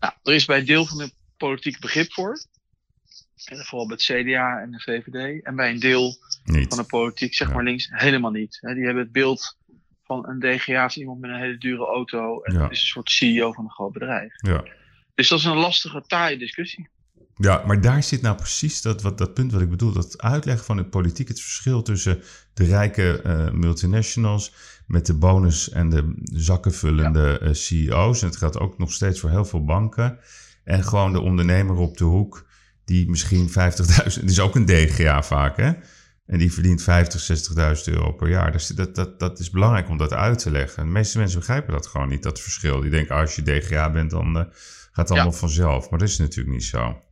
[0.00, 2.38] Nou, er is bij een deel van de politiek begrip voor.
[3.44, 5.44] En vooral bij het CDA en de VVD.
[5.44, 6.68] En bij een deel Niet.
[6.68, 7.54] van de politiek, zeg Ja.
[7.54, 8.58] maar links, helemaal niet.
[8.60, 9.56] Die hebben het beeld
[10.04, 12.42] van een DGA als iemand met een hele dure auto.
[12.42, 12.70] En Ja.
[12.70, 14.32] is een soort CEO van een groot bedrijf.
[14.46, 14.64] Ja.
[15.14, 16.88] Dus dat is een lastige, taaie discussie.
[17.40, 19.92] Ja, maar daar zit nou precies dat, wat, dat punt wat ik bedoel.
[19.92, 22.22] Dat uitleggen van de politiek, het verschil tussen
[22.54, 24.54] de rijke eh, multinationals
[24.86, 28.22] met de bonus en de zakkenvullende eh, CEO's.
[28.22, 30.18] En het geldt ook nog steeds voor heel veel banken.
[30.64, 32.46] En gewoon de ondernemer op de hoek,
[32.84, 33.54] die misschien 50.000,
[34.20, 35.72] die is ook een DGA vaak hè.
[36.26, 37.48] En die verdient 50,
[37.78, 38.52] 60.000 euro per jaar.
[38.52, 40.84] Dus dat, dat, dat is belangrijk om dat uit te leggen.
[40.84, 42.80] De meeste mensen begrijpen dat gewoon niet, dat verschil.
[42.80, 44.44] Die denken, als je DGA bent, dan eh,
[44.92, 45.90] gaat het allemaal vanzelf.
[45.90, 47.08] Maar dat is natuurlijk niet zo.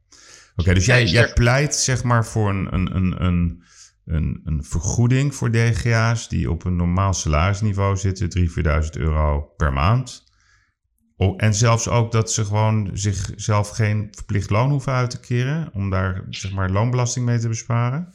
[0.58, 3.62] Oké, dus jij, pleit zeg maar voor een, een, een, een,
[4.04, 8.44] een, een vergoeding voor DGA's die op een normaal salarisniveau zitten, 3.000,
[8.84, 10.26] 4.000 euro per maand.
[11.16, 15.70] Oh, en zelfs ook dat ze gewoon zichzelf geen verplicht loon hoeven uit te keren
[15.72, 18.12] om daar zeg maar loonbelasting mee te besparen.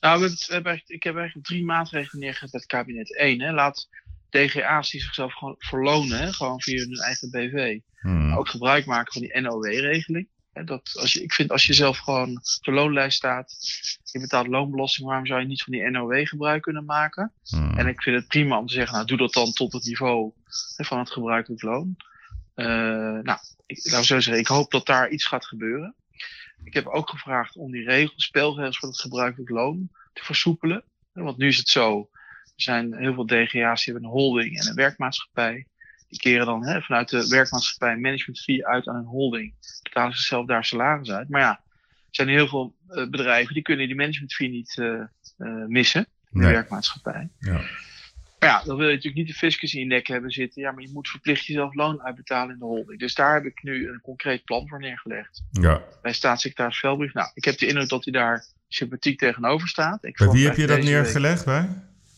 [0.00, 3.18] Nou, we hebben, ik heb eigenlijk drie maatregelen neergezet het kabinet.
[3.18, 3.88] Eén, hè, laat
[4.30, 8.34] DGA's die zichzelf gewoon verlonen, hè, gewoon via hun eigen BV, Hmm.
[8.34, 10.28] ook gebruik maken van die NOW-regeling.
[10.64, 13.56] Dat als je, ik vind als je zelf gewoon op de loonlijst staat,
[14.04, 17.32] je betaalt loonbelasting, waarom zou je niet van die NOW gebruik kunnen maken?
[17.42, 17.78] Hmm.
[17.78, 20.32] En ik vind het prima om te zeggen, nou doe dat dan tot het niveau
[20.76, 21.96] hè, van het gebruikelijk loon.
[22.54, 22.66] Eh,
[23.22, 25.94] nou, ik, laten we zo zeggen, ik hoop dat daar iets gaat gebeuren.
[26.64, 30.84] Ik heb ook gevraagd om die regels, spelregels voor het gebruikelijk loon te versoepelen.
[31.12, 32.08] Want nu is het zo,
[32.44, 35.66] er zijn heel veel DGA's die hebben een holding en een werkmaatschappij.
[36.08, 39.54] Die keren dan hè, vanuit de werkmaatschappij management fee uit aan een holding.
[39.82, 41.28] Betalen ze zelf daar salaris uit.
[41.28, 45.00] Maar ja, er zijn heel veel eh, bedrijven die kunnen die management fee niet eh,
[45.36, 46.06] eh, missen.
[46.32, 47.28] In de werkmaatschappij.
[47.38, 47.60] Ja.
[48.38, 50.62] Maar ja, dan wil je natuurlijk niet de fiscus in je nek hebben zitten.
[50.62, 52.98] Ja, maar je moet verplicht jezelf loon uitbetalen in de holding.
[52.98, 55.42] Dus daar heb ik nu een concreet plan voor neergelegd.
[55.50, 55.82] ja.
[56.02, 57.12] Bij staatssecretaris Velbrief.
[57.12, 60.04] Nou, ik heb de indruk dat hij daar sympathiek tegenover staat.
[60.04, 61.68] Ik Bij wie heb je dat neergelegd bij?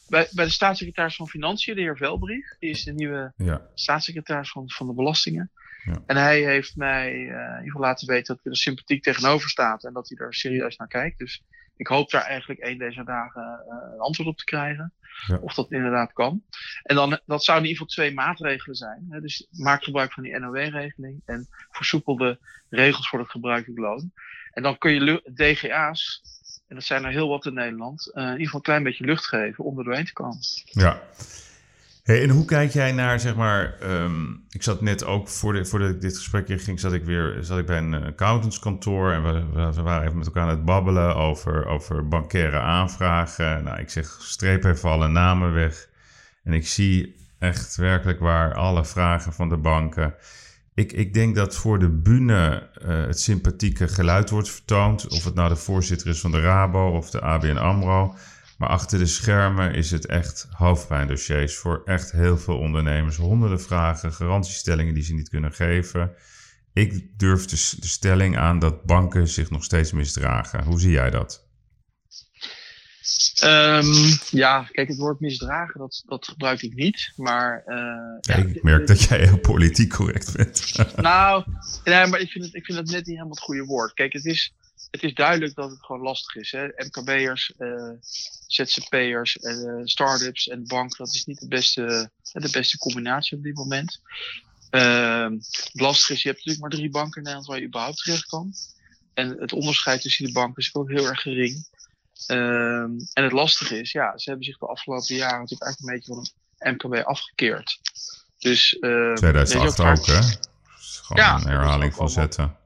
[0.08, 2.54] Bij, bij de staatssecretaris van Financiën, de heer Velbrief.
[2.58, 3.66] Die is de nieuwe Ja.
[3.74, 5.50] staatssecretaris van, van de belastingen.
[5.84, 6.02] Ja.
[6.06, 9.48] En hij heeft mij eh, in ieder geval laten weten dat hij er sympathiek tegenover
[9.48, 9.84] staat.
[9.84, 11.18] En dat hij er serieus naar kijkt.
[11.18, 11.42] Dus
[11.76, 14.92] ik hoop daar eigenlijk een deze dagen eh, een antwoord op te krijgen.
[15.26, 15.36] Ja.
[15.36, 16.42] Of dat inderdaad kan.
[16.82, 19.06] En dan, dat zouden in ieder geval twee maatregelen zijn.
[19.10, 19.20] Hè?
[19.20, 21.22] Dus maak gebruik van die NOW-regeling.
[21.24, 24.12] En versoepel de regels voor het gebruikelijk loon.
[24.52, 26.22] En dan kun je DGA's,
[26.68, 29.04] en dat zijn er heel wat in Nederland, eh, in ieder geval een klein beetje
[29.04, 30.38] lucht geven om er doorheen te komen.
[30.64, 31.00] Ja.
[32.02, 35.82] Hey, en hoe kijk jij naar, zeg maar, ehm, ik zat net ook, voordat voor
[35.82, 39.44] ik dit gesprek in ging, zat ik weer zat ik bij een accountantskantoor en we,
[39.52, 43.64] we, we waren even met elkaar aan het babbelen over, over bankaire aanvragen.
[43.64, 45.88] Nou, ik zeg, streep even alle namen weg.
[46.44, 50.14] En ik zie echt werkelijk waar alle vragen van de banken.
[50.78, 55.08] Ik, ik denk dat voor de bühne eh, het sympathieke geluid wordt vertoond.
[55.08, 58.14] Of het nou de voorzitter is van de Rabo of de ABN AMRO.
[58.58, 63.16] Maar achter de schermen is het echt hoofdpijndossiers voor echt heel veel ondernemers.
[63.16, 66.12] Honderden vragen, garantiestellingen die ze niet kunnen geven.
[66.72, 70.64] Ik durf de, stelling aan dat banken zich nog steeds misdragen.
[70.64, 71.47] Hoe zie jij dat?
[73.40, 77.12] Ehm, ja, kijk, het woord misdragen, dat, dat gebruik ik niet.
[77.16, 77.62] Maar.
[77.66, 80.72] eh, ja, ik merk dat jij heel politiek correct bent.
[80.96, 81.44] Nou,
[81.84, 83.92] nee, maar ik vind, het, ik vind het net niet helemaal het goede woord.
[83.94, 84.52] Kijk, het is,
[84.90, 86.52] het is duidelijk dat het gewoon lastig is.
[86.52, 86.66] Hè?
[86.66, 87.90] MKB'ers, eh,
[88.46, 93.42] ZZP'ers, eh start-ups en de bank, dat is niet de beste, de beste combinatie op
[93.42, 94.00] dit moment.
[94.70, 98.02] Ehm, het lastige is, je hebt natuurlijk maar drie banken in Nederland waar je überhaupt
[98.02, 98.52] terecht kan.
[99.14, 101.66] En het onderscheid tussen die banken is ook heel erg gering.
[102.26, 105.98] Ehm, en het lastige is, ja, ze hebben zich de afgelopen jaren natuurlijk eigenlijk een
[105.98, 106.26] beetje van
[106.58, 107.80] een MKB afgekeerd.
[108.38, 110.20] Dus, eh, 2008 er is ook, hè?
[111.02, 112.56] Gewoon Ja, een herhaling van allemaal- zetten.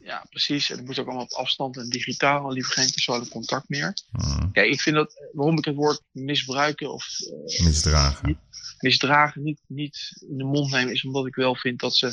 [0.00, 0.70] Ja, precies.
[0.70, 3.96] En het moet ook allemaal op afstand en digitaal, en liever geen persoonlijk contact meer.
[4.10, 8.40] Mm, Kijk, ik vind dat, waarom ik het woord misbruiken of eh, misdragen.
[8.78, 12.06] misdragen niet, niet in de mond neem, is omdat ik wel vind dat ze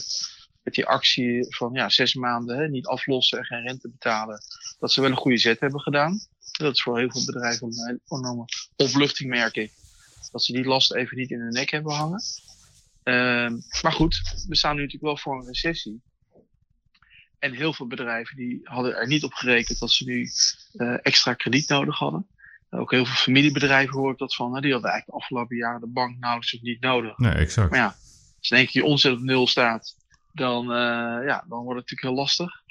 [0.63, 4.41] met die actie van ja, zes maanden hè, niet aflossen en geen rente betalen,
[4.80, 6.19] dat ze wel een goede zet hebben gedaan.
[6.58, 9.72] Dat is voor heel veel bedrijven een enorme opluchting, merk ik.
[10.32, 12.22] Dat ze die last even niet in hun nek hebben hangen.
[13.04, 16.02] Ehm, maar goed, we staan nu natuurlijk wel voor een recessie.
[17.39, 20.30] En heel veel bedrijven die hadden er niet op gerekend dat ze nu
[20.74, 22.28] eh, extra krediet nodig hadden.
[22.70, 24.50] Ook heel veel familiebedrijven hoor ik dat van.
[24.50, 27.18] Nou, die hadden eigenlijk de afgelopen jaren de bank nauwelijks of niet nodig.
[27.18, 27.70] Nee, exact.
[27.70, 27.96] Maar ja,
[28.38, 29.96] Als in één keer je omzet op nul staat,
[30.32, 32.62] dan, eh, ja, dan wordt het natuurlijk heel lastig.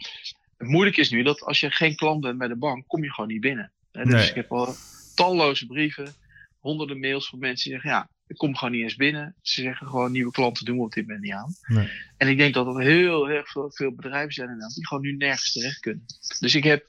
[0.62, 3.12] Het moeilijke is nu dat als je geen klant bent bij de bank, kom je
[3.12, 3.72] gewoon niet binnen.
[3.92, 4.28] Hè, dus Nee.
[4.28, 4.74] ik heb al
[5.14, 6.14] talloze brieven,
[6.58, 9.34] honderden mails van mensen die zeggen, ja, ik kom gewoon niet eens binnen.
[9.42, 11.54] Ze zeggen gewoon, nieuwe klanten doen we op dit moment niet aan.
[11.66, 11.88] Nee.
[12.16, 15.02] En ik denk dat er heel erg veel, veel bedrijven zijn in Nederland die gewoon
[15.02, 16.04] nu nergens terecht kunnen.
[16.40, 16.86] Dus ik heb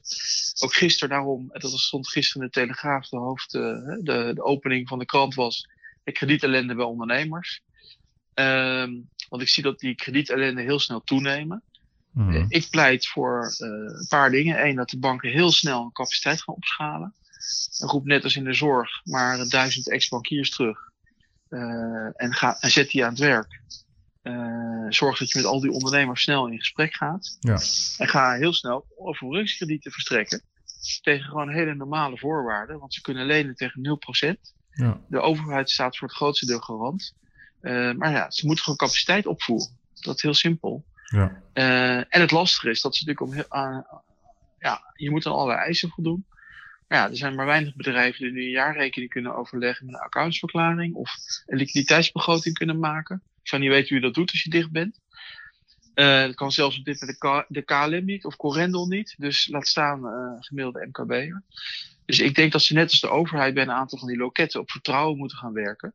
[0.60, 3.62] ook gisteren daarom, dat stond gisteren in de Telegraaf, de hoofd, eh,
[4.02, 5.68] de, de opening van de krant was,
[6.04, 7.62] de kredietellende bij ondernemers.
[8.34, 8.92] Ehm,
[9.30, 11.64] want ik zie dat die kredietellende heel snel toenemen.
[12.14, 12.36] Mhm.
[12.36, 14.66] Eh, Ik pleit voor eh, een paar dingen.
[14.66, 17.14] Eén, dat de banken heel snel hun capaciteit gaan opschalen.
[17.80, 20.80] Een groep net als in de zorg, maar duizend ex-bankiers terug.
[21.50, 23.62] Eh, en, ga, en zet die aan het werk.
[24.90, 27.38] Zorg dat je met al die ondernemers snel in gesprek gaat.
[27.40, 27.60] Ja.
[27.98, 30.42] En ga heel snel overbrugingskredieten verstrekken.
[31.02, 32.80] Tegen gewoon hele normale voorwaarden.
[32.80, 34.54] Want ze kunnen lenen tegen 0%.
[34.72, 35.00] Ja.
[35.08, 37.14] De overheid staat voor het grootste deel garant.
[37.98, 39.78] Maar ja, ze moeten gewoon capaciteit opvoeren.
[39.94, 40.86] Dat is heel simpel.
[41.14, 41.42] Ja.
[41.54, 43.86] Eh, en het lastige is dat ze natuurlijk om aan,
[44.60, 46.26] ja, je moet aan allerlei eisen voldoen.
[46.88, 50.02] Maar ja, er zijn maar weinig bedrijven die nu een jaarrekening kunnen overleggen met een
[50.02, 51.12] accountsverklaring of
[51.46, 53.22] een liquiditeitsbegroting kunnen maken.
[53.42, 55.00] Ik zou niet weten hoe je dat doet als je dicht bent.
[55.94, 59.16] Eh dat kan zelfs op dit moment de, de KLM niet of Corendon niet.
[59.18, 61.44] Dus laat staan eh gemiddelde MKB'er.
[62.06, 64.60] Dus ik denk dat ze net als de overheid bij een aantal van die loketten
[64.60, 65.94] op vertrouwen moeten gaan werken.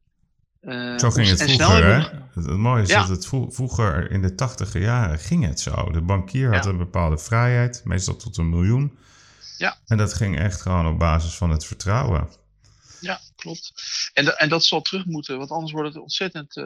[0.61, 1.93] Eh, Zo ging het en vroeger, hè?
[2.35, 2.99] Het, het mooie is Ja.
[3.01, 5.91] dat het vro- vroeger in de tachtiger jaren ging het zo.
[5.91, 6.71] De bankier had Ja.
[6.71, 8.99] een bepaalde vrijheid, meestal tot een miljoen.
[9.57, 9.77] Ja.
[9.87, 12.29] En dat ging echt gewoon op basis van het vertrouwen.
[13.01, 13.73] Ja, klopt.
[14.15, 16.65] En, da- en dat zal terug moeten, want anders wordt het ontzettend, eh,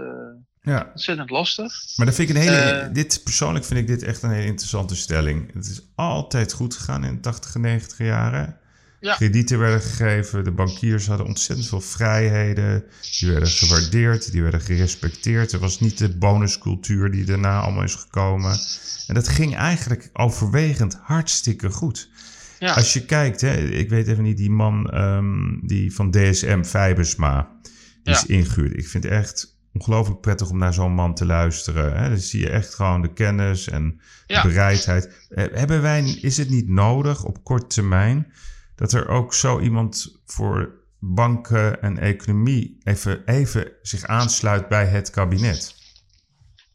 [0.63, 1.73] Ja, ontzettend lastig.
[1.97, 2.57] maar dat vind ik een hele.
[2.57, 2.93] Eh.
[2.95, 5.53] dit, persoonlijk vind ik dit echt een hele interessante stelling.
[5.55, 8.57] Het is altijd goed gegaan in de 80 90 jaren.
[9.03, 9.15] Ja.
[9.15, 12.85] Kredieten werden gegeven, de bankiers hadden ontzettend veel vrijheden.
[13.19, 15.53] Die werden gewaardeerd, die werden gerespecteerd.
[15.53, 18.59] Er was niet de bonuscultuur die daarna allemaal is gekomen.
[19.07, 22.11] En dat ging eigenlijk overwegend hartstikke goed.
[22.59, 26.63] Ja, Als je kijkt, hè, ik weet even niet, die man ehm, die van DSM,
[26.63, 28.13] Fijbersma, die Ja.
[28.13, 28.77] is ingehuurd.
[28.77, 31.97] Ik vind het echt ongelooflijk prettig om naar zo'n man te luisteren.
[32.03, 32.09] Hè.
[32.09, 35.27] Dan zie je echt gewoon de kennis en de bereidheid.
[35.29, 38.33] Eh, Hebben wij, is het niet nodig op korte termijn
[38.75, 45.11] dat er ook zo iemand voor banken en economie even, even zich aansluit bij het
[45.11, 45.81] kabinet?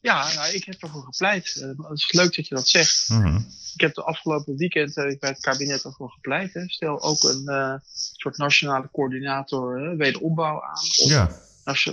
[0.08, 1.56] ja nou, ik heb ervoor gepleit.
[1.62, 3.10] Eh, het is leuk dat je dat zegt.
[3.10, 3.38] Mhm.
[3.74, 6.54] Ik heb de afgelopen weekend ik bij het kabinet ervoor gepleit.
[6.54, 6.70] Hè.
[6.70, 7.74] Stel ook een eh,
[8.14, 10.78] soort nationale coördinator wederopbouw aan.
[10.78, 11.40] Of Ja,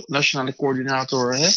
[0.05, 1.47] nationale coördinator hè,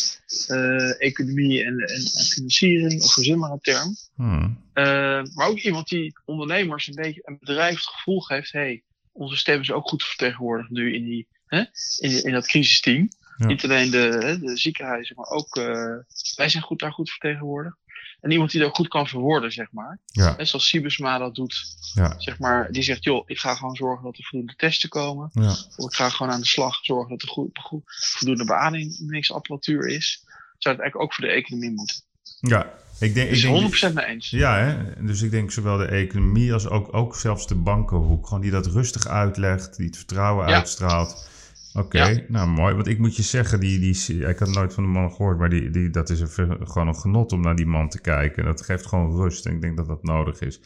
[0.47, 3.97] eh, economie en, en, en financiering, of verzin maar een term.
[4.15, 4.51] Mhm.
[4.73, 9.37] Eh, maar ook iemand die ondernemers een beetje een bedrijf het gevoel geeft: hey, onze
[9.37, 11.65] stem is ook goed vertegenwoordigd nu in, die, hè,
[11.99, 13.09] in, in dat crisisteam.
[13.37, 13.47] Ja.
[13.47, 15.97] Niet alleen de ziekenhuizen, maar ook eh,
[16.37, 17.77] wij zijn goed, daar goed vertegenwoordigd.
[18.21, 19.99] En iemand die dat goed kan verwoorden, zeg maar.
[20.07, 22.73] ja, Hè, zoals Sibusma dat doet, ja, zeg maar.
[22.73, 25.31] Die zegt: joh, ik ga gewoon zorgen dat er voldoende testen komen.
[25.33, 25.57] ja.
[25.77, 30.23] Of ik ga gewoon aan de slag zorgen dat er goed, goed, voldoende beademingsapparatuur is.
[30.59, 31.97] Zou het eigenlijk ook voor de economie moeten.
[32.41, 32.71] ja.
[33.01, 34.31] Ik denk, ik denk, 100% mee eens.
[34.31, 35.05] Ja, hè?
[35.05, 38.27] dus ik denk zowel de economie als ook, ook zelfs de bankenhoek.
[38.27, 40.55] Gewoon die dat rustig uitlegt, die het vertrouwen Ja.
[40.55, 41.29] uitstraalt.
[41.75, 42.21] Oké, Ja.
[42.29, 42.75] nou mooi.
[42.75, 45.51] Want ik moet je zeggen, die, die, ik had nooit van de man gehoord, maar
[45.51, 46.29] die, die, dat is een,
[46.69, 48.45] gewoon een genot om naar die man te kijken.
[48.45, 50.61] Dat geeft gewoon rust en ik denk dat dat nodig is.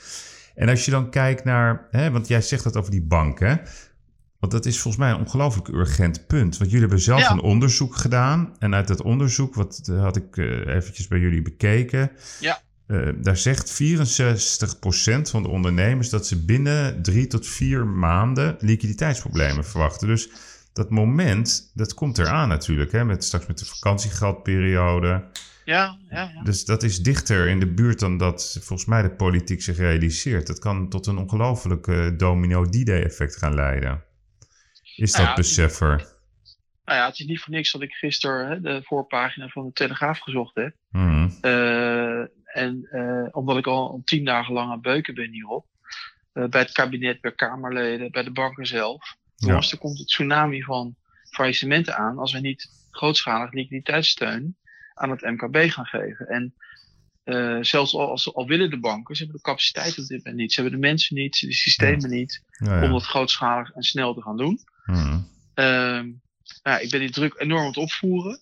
[0.55, 3.55] En als je dan kijkt naar, hè, want jij zegt dat over die bank, hè?
[4.39, 6.57] Want dat is volgens mij een ongelooflijk urgent punt.
[6.57, 7.31] Want jullie hebben zelf Ja.
[7.31, 8.55] een onderzoek gedaan.
[8.59, 12.11] En uit dat onderzoek, wat eh, had ik eh, eventjes bij jullie bekeken.
[12.41, 12.61] Ja.
[12.87, 19.65] Eh, daar zegt 64% van de ondernemers dat ze binnen drie tot vier maanden liquiditeitsproblemen
[19.65, 20.09] verwachten.
[20.09, 20.29] Dus
[20.73, 22.93] dat moment, dat komt eraan natuurlijk.
[22.93, 25.25] Hè, met, straks met de vakantiegeldperiode.
[25.65, 26.43] Ja, ja, ja.
[26.43, 30.47] Dus dat is dichter in de buurt dan dat volgens mij de politiek zich realiseert.
[30.47, 34.05] Dat kan tot een ongelooflijk eh, domino-D-Day-effect gaan leiden.
[34.97, 36.11] Is Nou dat ja, besef er?
[36.85, 39.73] Nou ja, het is niet voor niks dat ik gisteren hè, de voorpagina van de
[39.73, 40.75] Telegraaf gezocht heb.
[40.91, 41.29] Mhm.
[41.41, 45.67] Eh, en eh, omdat ik al, al tien dagen lang aan beuken ben hierop.
[46.33, 49.17] eh, bij het kabinet, bij Kamerleden, bij de banken zelf.
[49.47, 49.55] Ja.
[49.71, 50.95] Er komt een tsunami van
[51.31, 54.57] faillissementen aan als we niet grootschalig liquiditeitssteun
[54.95, 56.27] aan het MKB gaan geven.
[56.27, 56.55] En
[57.25, 60.37] eh, zelfs al, als, al willen de banken, ze hebben de capaciteit op dit moment
[60.37, 60.53] niet.
[60.53, 62.85] Ze hebben de mensen niet, de systemen niet, Ja, ja.
[62.85, 64.59] om dat grootschalig en snel te gaan doen.
[64.85, 65.19] Mhm.
[65.55, 66.11] Ehm,
[66.63, 68.39] nou, ik ben die druk enorm aan het opvoeren.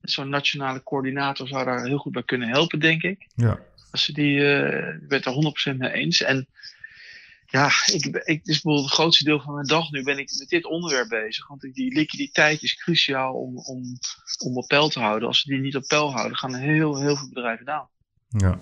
[0.00, 3.26] Zo'n nationale coördinator zou daar heel goed bij kunnen helpen, denk ik.
[3.34, 3.60] ja.
[3.90, 6.22] Als ze die, eh, ik ben het er 100% mee eens.
[6.22, 6.48] En
[7.56, 10.48] Ja, ik, ik, is bijvoorbeeld het grootste deel van mijn dag nu ben ik met
[10.48, 11.48] dit onderwerp bezig.
[11.48, 13.82] Want die liquiditeit is cruciaal om, om,
[14.44, 15.28] om op peil te houden.
[15.28, 17.88] Als ze die niet op peil houden, gaan heel, heel veel bedrijven down.
[18.28, 18.58] Ja.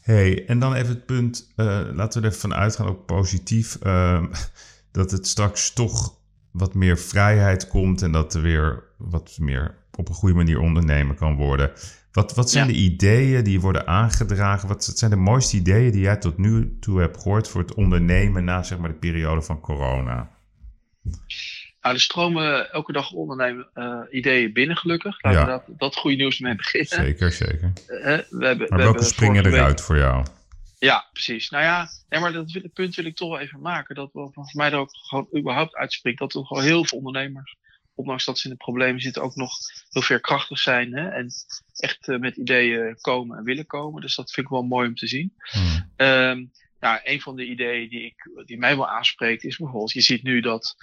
[0.00, 4.24] Hey, en dan even het punt, uh, laten we er even uitgaan, ook positief, uh,
[4.92, 6.18] dat het straks toch
[6.50, 11.16] wat meer vrijheid komt en dat er weer wat meer op een goede manier ondernemen
[11.16, 11.72] kan worden.
[12.14, 14.68] Wat, wat zijn de ideeën die worden aangedragen?
[14.68, 18.44] Wat zijn de mooiste ideeën die jij tot nu toe hebt gehoord voor het ondernemen
[18.44, 20.30] na zeg maar, de periode van corona?
[21.80, 25.22] Nou, er stromen elke dag ondernemen uh, ideeën binnen, gelukkig.
[25.22, 25.46] Laten ja.
[25.46, 27.06] we dat, dat goede nieuws mee beginnen.
[27.06, 27.72] Zeker, zeker.
[27.88, 30.26] Uh, we hebben, maar we welke springen eruit voor jou?
[30.78, 31.50] Ja, precies.
[31.50, 33.94] Nou ja, nee, maar dat punt wil ik toch wel even maken.
[33.94, 37.56] Dat we, voor mij er ook gewoon überhaupt uitspreekt dat er gewoon heel veel ondernemers
[37.94, 39.56] ondanks dat ze in de problemen zitten, ook nog
[39.88, 40.92] heel veerkrachtig zijn.
[40.92, 41.08] Hè?
[41.08, 41.30] En
[41.76, 44.00] echt uh, met ideeën komen en willen komen.
[44.00, 45.34] Dus dat vind ik wel mooi om te zien.
[45.96, 50.00] Um, nou, een van de ideeën die, ik, die mij wel aanspreekt is bijvoorbeeld, je
[50.00, 50.76] ziet nu dat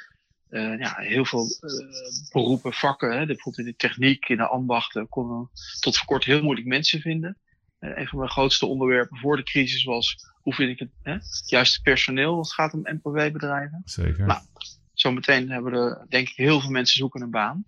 [0.49, 5.09] uh, ja, heel veel uh, beroepen, vakken, hè, bijvoorbeeld in de techniek, in de ambachten,
[5.09, 7.37] konden tot voor kort heel moeilijk mensen vinden.
[7.79, 11.13] Uh, een van mijn grootste onderwerpen voor de crisis was, hoe vind ik het, hè,
[11.13, 13.81] het juiste personeel als het gaat om MPW-bedrijven.
[13.85, 14.25] Zeker.
[14.25, 14.41] Nou,
[15.01, 17.65] Zometeen hebben er, denk ik, heel veel mensen zoeken een baan.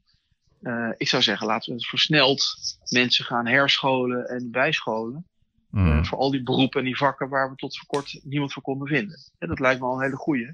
[0.61, 2.55] Uh, ik zou zeggen, laten we versneld
[2.89, 5.25] mensen gaan herscholen en bijscholen.
[5.69, 5.87] Mm.
[5.87, 8.63] Uh, voor al die beroepen en die vakken waar we tot voor kort niemand voor
[8.63, 9.19] konden vinden.
[9.37, 10.53] En dat lijkt me al een hele goeie.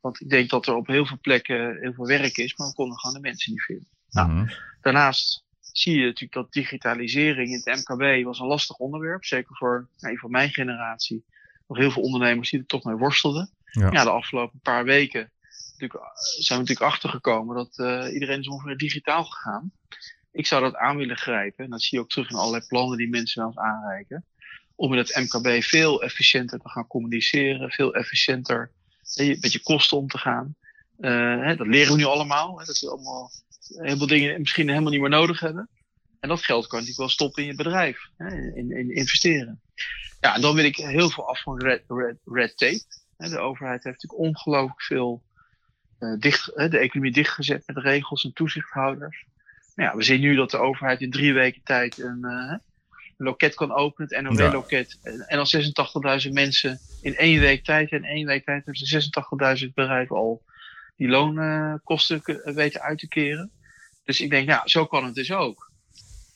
[0.00, 2.74] Want ik denk dat er op heel veel plekken heel veel werk is, maar we
[2.74, 3.88] konden gewoon de mensen niet vinden.
[4.10, 4.50] Nou, Mm.
[4.80, 9.24] daarnaast zie je natuurlijk dat digitalisering in het MKB was een lastig onderwerp.
[9.24, 11.24] Zeker voor nou, van mijn generatie.
[11.66, 13.50] Nog heel veel ondernemers die er toch mee worstelden.
[13.64, 13.90] Ja.
[13.90, 15.32] ja de afgelopen paar weken
[15.78, 19.72] natuurlijk, zijn we natuurlijk achtergekomen dat uh, iedereen is ongeveer digitaal gegaan.
[20.32, 21.64] Ik zou dat aan willen grijpen.
[21.64, 24.24] En dat zie je ook terug in allerlei plannen die mensen bij ons aanreiken.
[24.74, 27.70] Om in het MKB veel efficiënter te gaan communiceren.
[27.70, 28.70] Veel efficiënter
[29.16, 30.56] met je kosten om te gaan.
[31.00, 32.58] Hè, dat leren we nu allemaal.
[32.58, 33.30] Hè, dat we allemaal
[33.68, 35.68] heel veel dingen misschien helemaal niet meer nodig hebben.
[36.20, 37.98] En dat geld kan natuurlijk wel stoppen in je bedrijf.
[38.16, 39.60] Hè, in, in investeren.
[40.20, 42.84] Ja, en dan wil ik heel veel af van red, red, red tape.
[43.16, 45.22] De overheid heeft natuurlijk ongelooflijk veel
[46.18, 49.24] dicht, uh, de economie dichtgezet met regels en toezichthouders.
[49.74, 52.60] Nou ja, we zien nu dat de overheid in drie weken tijd een, een
[53.16, 54.98] loket kan openen, het NOW-loket.
[55.02, 55.10] Ja.
[55.10, 57.90] En al 86.000 mensen in één week tijd.
[57.90, 60.42] En één week tijd hebben 86.000 bedrijven al
[60.96, 63.50] die loonkosten weten uit te keren.
[64.04, 65.70] Dus ik denk, ja, zo kan het dus ook.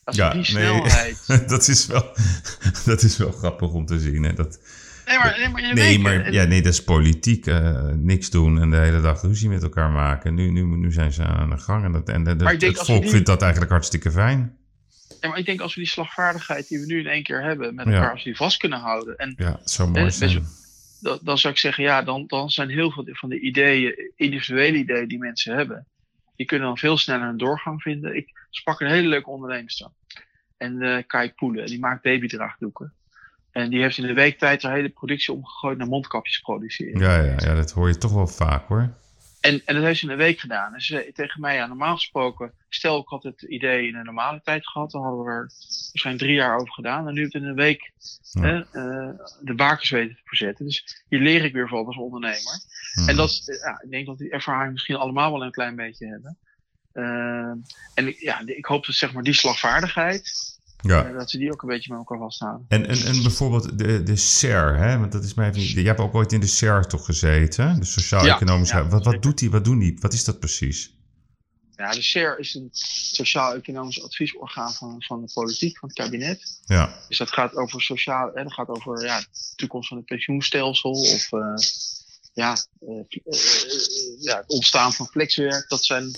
[0.04, 1.26] Als ja, die nee, snelheid.
[1.48, 2.12] dat, is wel,
[2.84, 4.22] dat is wel grappig om te zien.
[4.22, 4.32] Hè?
[4.32, 4.60] Dat,
[5.08, 6.34] Nee, maar, nee, maar, je nee, weet maar het.
[6.34, 7.46] ja, nee, dat is politiek.
[7.46, 10.34] uh, niks doen en de hele dag ruzie met elkaar maken.
[10.34, 13.02] Nu, nu, nu zijn ze aan de gang en, dat, en de, de, het volk
[13.02, 14.56] die- vindt dat eigenlijk hartstikke fijn.
[15.20, 17.74] Ja, maar ik denk als we die slagvaardigheid die we nu in één keer hebben
[17.74, 17.92] met Ja.
[17.92, 19.16] elkaar, als we die vast kunnen houden.
[19.16, 20.34] En Ja, zou mooi Eh, zijn.
[20.34, 20.66] best
[21.00, 24.76] dan, dan zou ik zeggen, ja, dan, dan zijn heel veel van de ideeën, individuele
[24.78, 25.86] ideeën die mensen hebben,
[26.36, 28.16] die kunnen dan veel sneller een doorgang vinden.
[28.16, 29.88] Ik sprak een hele leuke onderneemster.
[30.56, 32.92] En eh Kai Poelen, die maakt babydraagdoeken.
[33.58, 37.00] En die heeft in een week tijd haar hele productie omgegooid naar mondkapjes produceren.
[37.00, 38.92] Ja, ja, ja, dat hoor je toch wel vaak hoor.
[39.40, 40.74] En, en dat heeft ze in een week gedaan.
[40.74, 44.40] En ze tegen mij, ja, normaal gesproken, stel ik had het idee in een normale
[44.44, 45.50] tijd gehad, dan hadden we er
[45.90, 47.08] waarschijnlijk drie jaar over gedaan.
[47.08, 47.92] En nu heb ik in een week
[48.32, 48.40] Ja.
[48.40, 50.64] hè, eh, de bakens weten te verzetten.
[50.64, 52.60] Dus hier leer ik weer van als ondernemer.
[52.92, 53.08] Hm.
[53.08, 56.06] En dat, eh, ja, ik denk dat die ervaring misschien allemaal wel een klein beetje
[56.06, 56.38] hebben.
[56.92, 57.54] Eh,
[57.94, 61.04] en ja, ik hoop dat zeg maar die slagvaardigheid, ja.
[61.04, 62.64] eh, dat ze die ook een beetje met elkaar vasthouden.
[62.68, 64.98] En, en, en bijvoorbeeld de, de SER, hè?
[64.98, 65.62] want dat is mij even.
[65.62, 67.78] Jij hebt ook ooit in de SER toch gezeten?
[67.78, 68.76] De Sociaal-Economische...
[68.76, 69.50] Ja, ja, wat, wat doet die?
[69.50, 69.96] Wat doen die?
[70.00, 70.96] Wat is dat precies?
[71.78, 72.68] Ja, de SHARE is een
[73.12, 76.60] sociaal-economisch adviesorgaan van, van de politiek, van het kabinet.
[76.64, 80.06] Ja, Dus dat gaat over sociaal, hè, dat gaat over ja, de toekomst van het
[80.06, 81.54] pensioenstelsel of eh,
[82.32, 83.20] ja, eh,
[84.20, 85.68] ja, het ontstaan van flexwerk.
[85.68, 86.16] Dat zijn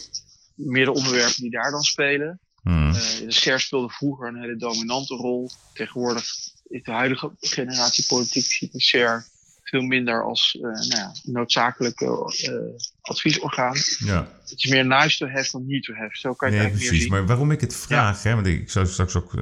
[0.54, 2.40] meerdere onderwerpen die daar dan spelen.
[2.62, 2.88] Hm.
[2.88, 5.50] Eh, de SER speelde vroeger een hele dominante rol.
[5.74, 6.24] Tegenwoordig
[6.68, 9.24] in de huidige generatie politiek ziet de SER
[9.62, 13.76] veel minder als eh, nou ja, een noodzakelijke eh, adviesorgaan.
[13.98, 14.28] ja.
[14.40, 16.16] Het is meer nice to have dan need to have.
[16.16, 17.02] Zo kan je Nee, het eigenlijk meer precies.
[17.02, 17.10] zien.
[17.10, 19.34] Maar waarom ik het vraag, hè, want ik zou straks ook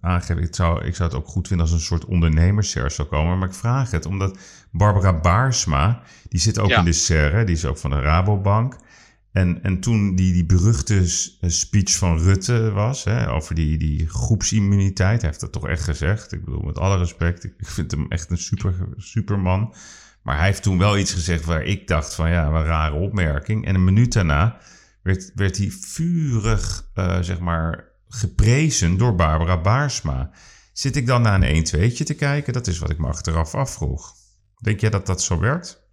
[0.00, 3.38] aangeven, ik zou, ik zou het ook goed vinden als een soort ondernemers-SER zou komen.
[3.38, 4.38] Maar ik vraag het omdat
[4.70, 6.78] Barbara Baarsma, die zit ook Ja.
[6.78, 8.76] in de SER, hè, die is ook van de Rabobank.
[9.36, 10.96] En, en toen die, die beruchte
[11.40, 15.82] eh, speech van Rutte was, hè, over die, die groepsimmuniteit, hij heeft dat toch echt
[15.82, 16.32] gezegd.
[16.32, 19.74] Ik bedoel, met alle respect, ik, ik vind hem echt een super, superman.
[20.22, 22.94] Maar hij heeft toen wel iets gezegd waar ik dacht van ja, wat een rare
[22.94, 23.66] opmerking.
[23.66, 24.58] En een minuut daarna
[25.02, 30.30] werd, werd hij vurig, eh, zeg maar, geprezen door Barbara Baarsma.
[30.72, 32.52] Zit ik dan naar een 1-2'tje te kijken?
[32.52, 34.14] Dat is wat ik me achteraf afvroeg.
[34.60, 35.85] Denk jij dat dat zo werkt?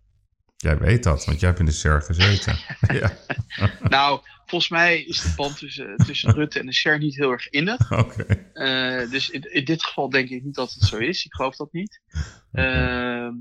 [0.63, 2.57] Jij weet dat, want jij hebt in de SER gezeten.
[2.99, 3.17] ja.
[3.81, 7.49] Nou, volgens mij is de band tussen, tussen Rutte en de SER niet heel erg
[7.49, 7.91] innig.
[8.03, 8.23] Oké.
[8.53, 11.25] Eh, dus in, in dit geval denk ik niet dat het zo is.
[11.25, 12.01] Ik geloof dat niet.
[12.51, 13.33] Ehm,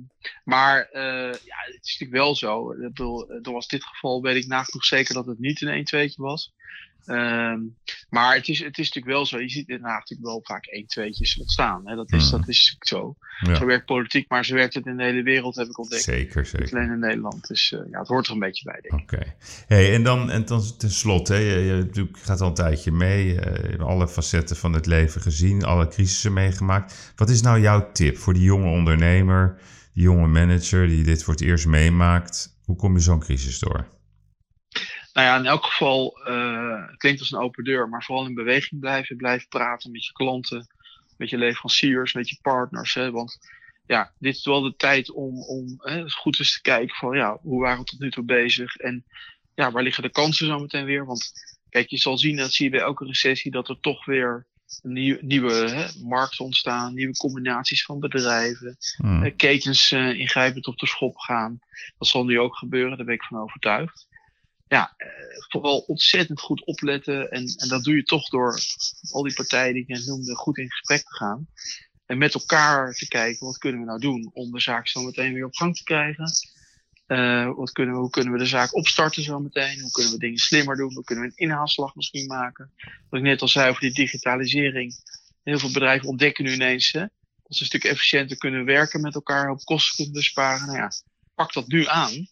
[0.44, 2.72] maar eh, ja, het is natuurlijk wel zo.
[2.72, 5.84] Ik bedoel, eh, was dit geval weet ik nagenoeg zeker dat het niet een 1
[5.84, 6.52] 2 was.
[7.06, 7.58] Ehm,
[8.10, 9.40] maar het is, het is natuurlijk wel zo.
[9.40, 11.88] Je ziet inderdaad natuurlijk wel vaak 1 2 ontstaan.
[11.88, 11.94] Hè?
[11.96, 12.38] Dat, is, Mhm.
[12.38, 13.16] dat is zo.
[13.40, 13.54] Ja.
[13.54, 16.02] Zo werkt politiek, maar zo werkt het in de hele wereld, heb ik ontdekt.
[16.02, 16.76] Zeker, Niet zeker.
[16.78, 17.46] alleen in Nederland.
[17.48, 19.12] Dus eh, ja, het hoort er een beetje bij, denk ik.
[19.12, 19.34] Oké.
[19.66, 24.08] Hey, en dan, en dan tenslotte, hè, je, gaat al een tijdje mee, eh, alle
[24.08, 27.12] facetten van het leven gezien, alle crisissen meegemaakt.
[27.16, 29.58] Wat is nou jouw tip voor die jonge ondernemer,
[29.94, 32.56] die jonge manager die dit voor het eerst meemaakt?
[32.64, 33.86] Hoe kom je zo'n crisis door?
[35.12, 36.20] Nou ja, in elk geval,
[36.86, 39.16] het klinkt als een open deur, maar vooral in beweging blijven.
[39.16, 40.66] Blijf praten met je klanten,
[41.16, 42.94] met je leveranciers, met je partners.
[42.94, 43.38] Hè, want
[43.86, 47.38] ja, dit is wel de tijd om, om hè, goed eens te kijken van ja,
[47.42, 49.04] hoe waren we tot nu toe bezig en
[49.54, 51.06] ja, waar liggen de kansen zo meteen weer?
[51.06, 51.32] Want
[51.68, 54.46] kijk, je zal zien, dat zie je bij elke recessie, dat er toch weer
[54.82, 59.22] nieuw, nieuwe hè, markten ontstaan, nieuwe combinaties van bedrijven, Hmm.
[59.22, 61.58] eh, ketens eh, ingrijpend op de schop gaan.
[61.98, 64.06] Dat zal nu ook gebeuren, daar ben ik van overtuigd.
[64.72, 65.08] Ja, eh,
[65.48, 67.30] vooral ontzettend goed opletten.
[67.30, 68.60] En, en dat doe je toch door
[69.10, 71.46] al die partijen die net noemde goed in gesprek te gaan.
[72.06, 75.34] En met elkaar te kijken, wat kunnen we nou doen om de zaak zo meteen
[75.34, 76.30] weer op gang te krijgen.
[77.06, 79.80] Eh, wat kunnen we, hoe kunnen we de zaak opstarten zo meteen?
[79.80, 80.94] Hoe kunnen we dingen slimmer doen?
[80.94, 82.72] Hoe kunnen we een inhaalslag misschien maken?
[83.08, 84.94] Wat ik net al zei over die digitalisering.
[85.42, 89.14] Heel veel bedrijven ontdekken nu ineens hè, dat ze een stuk efficiënter kunnen werken met
[89.14, 90.66] elkaar, op kosten kunnen besparen.
[90.66, 90.90] Nou ja,
[91.34, 92.28] pak dat nu aan.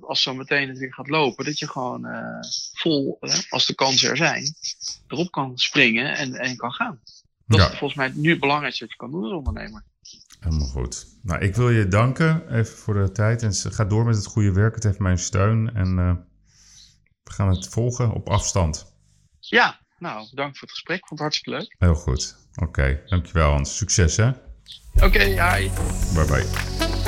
[0.00, 2.40] Als zo meteen het weer gaat lopen, dat je gewoon eh,
[2.72, 3.18] vol,
[3.48, 4.54] als de kansen er zijn,
[5.06, 7.00] erop kan springen en, en kan gaan.
[7.46, 7.64] Dat Ja.
[7.70, 9.84] is volgens mij nu het belangrijkste wat je kan doen als ondernemer.
[10.40, 11.06] Helemaal goed.
[11.22, 13.42] Nou, ik wil je danken even voor de tijd.
[13.42, 14.74] En ga door met het goede werk.
[14.74, 15.74] Het heeft mijn steun.
[15.74, 16.14] En eh,
[17.22, 18.94] we gaan het volgen op afstand.
[19.40, 20.98] Ja, nou, bedankt voor het gesprek.
[20.98, 21.74] Vond het hartstikke leuk.
[21.78, 22.36] Heel goed.
[22.62, 23.76] Oké, dankjewel Hans.
[23.76, 24.30] Succes hè.
[24.94, 25.70] Oké, hi.
[26.14, 26.99] Bye bye.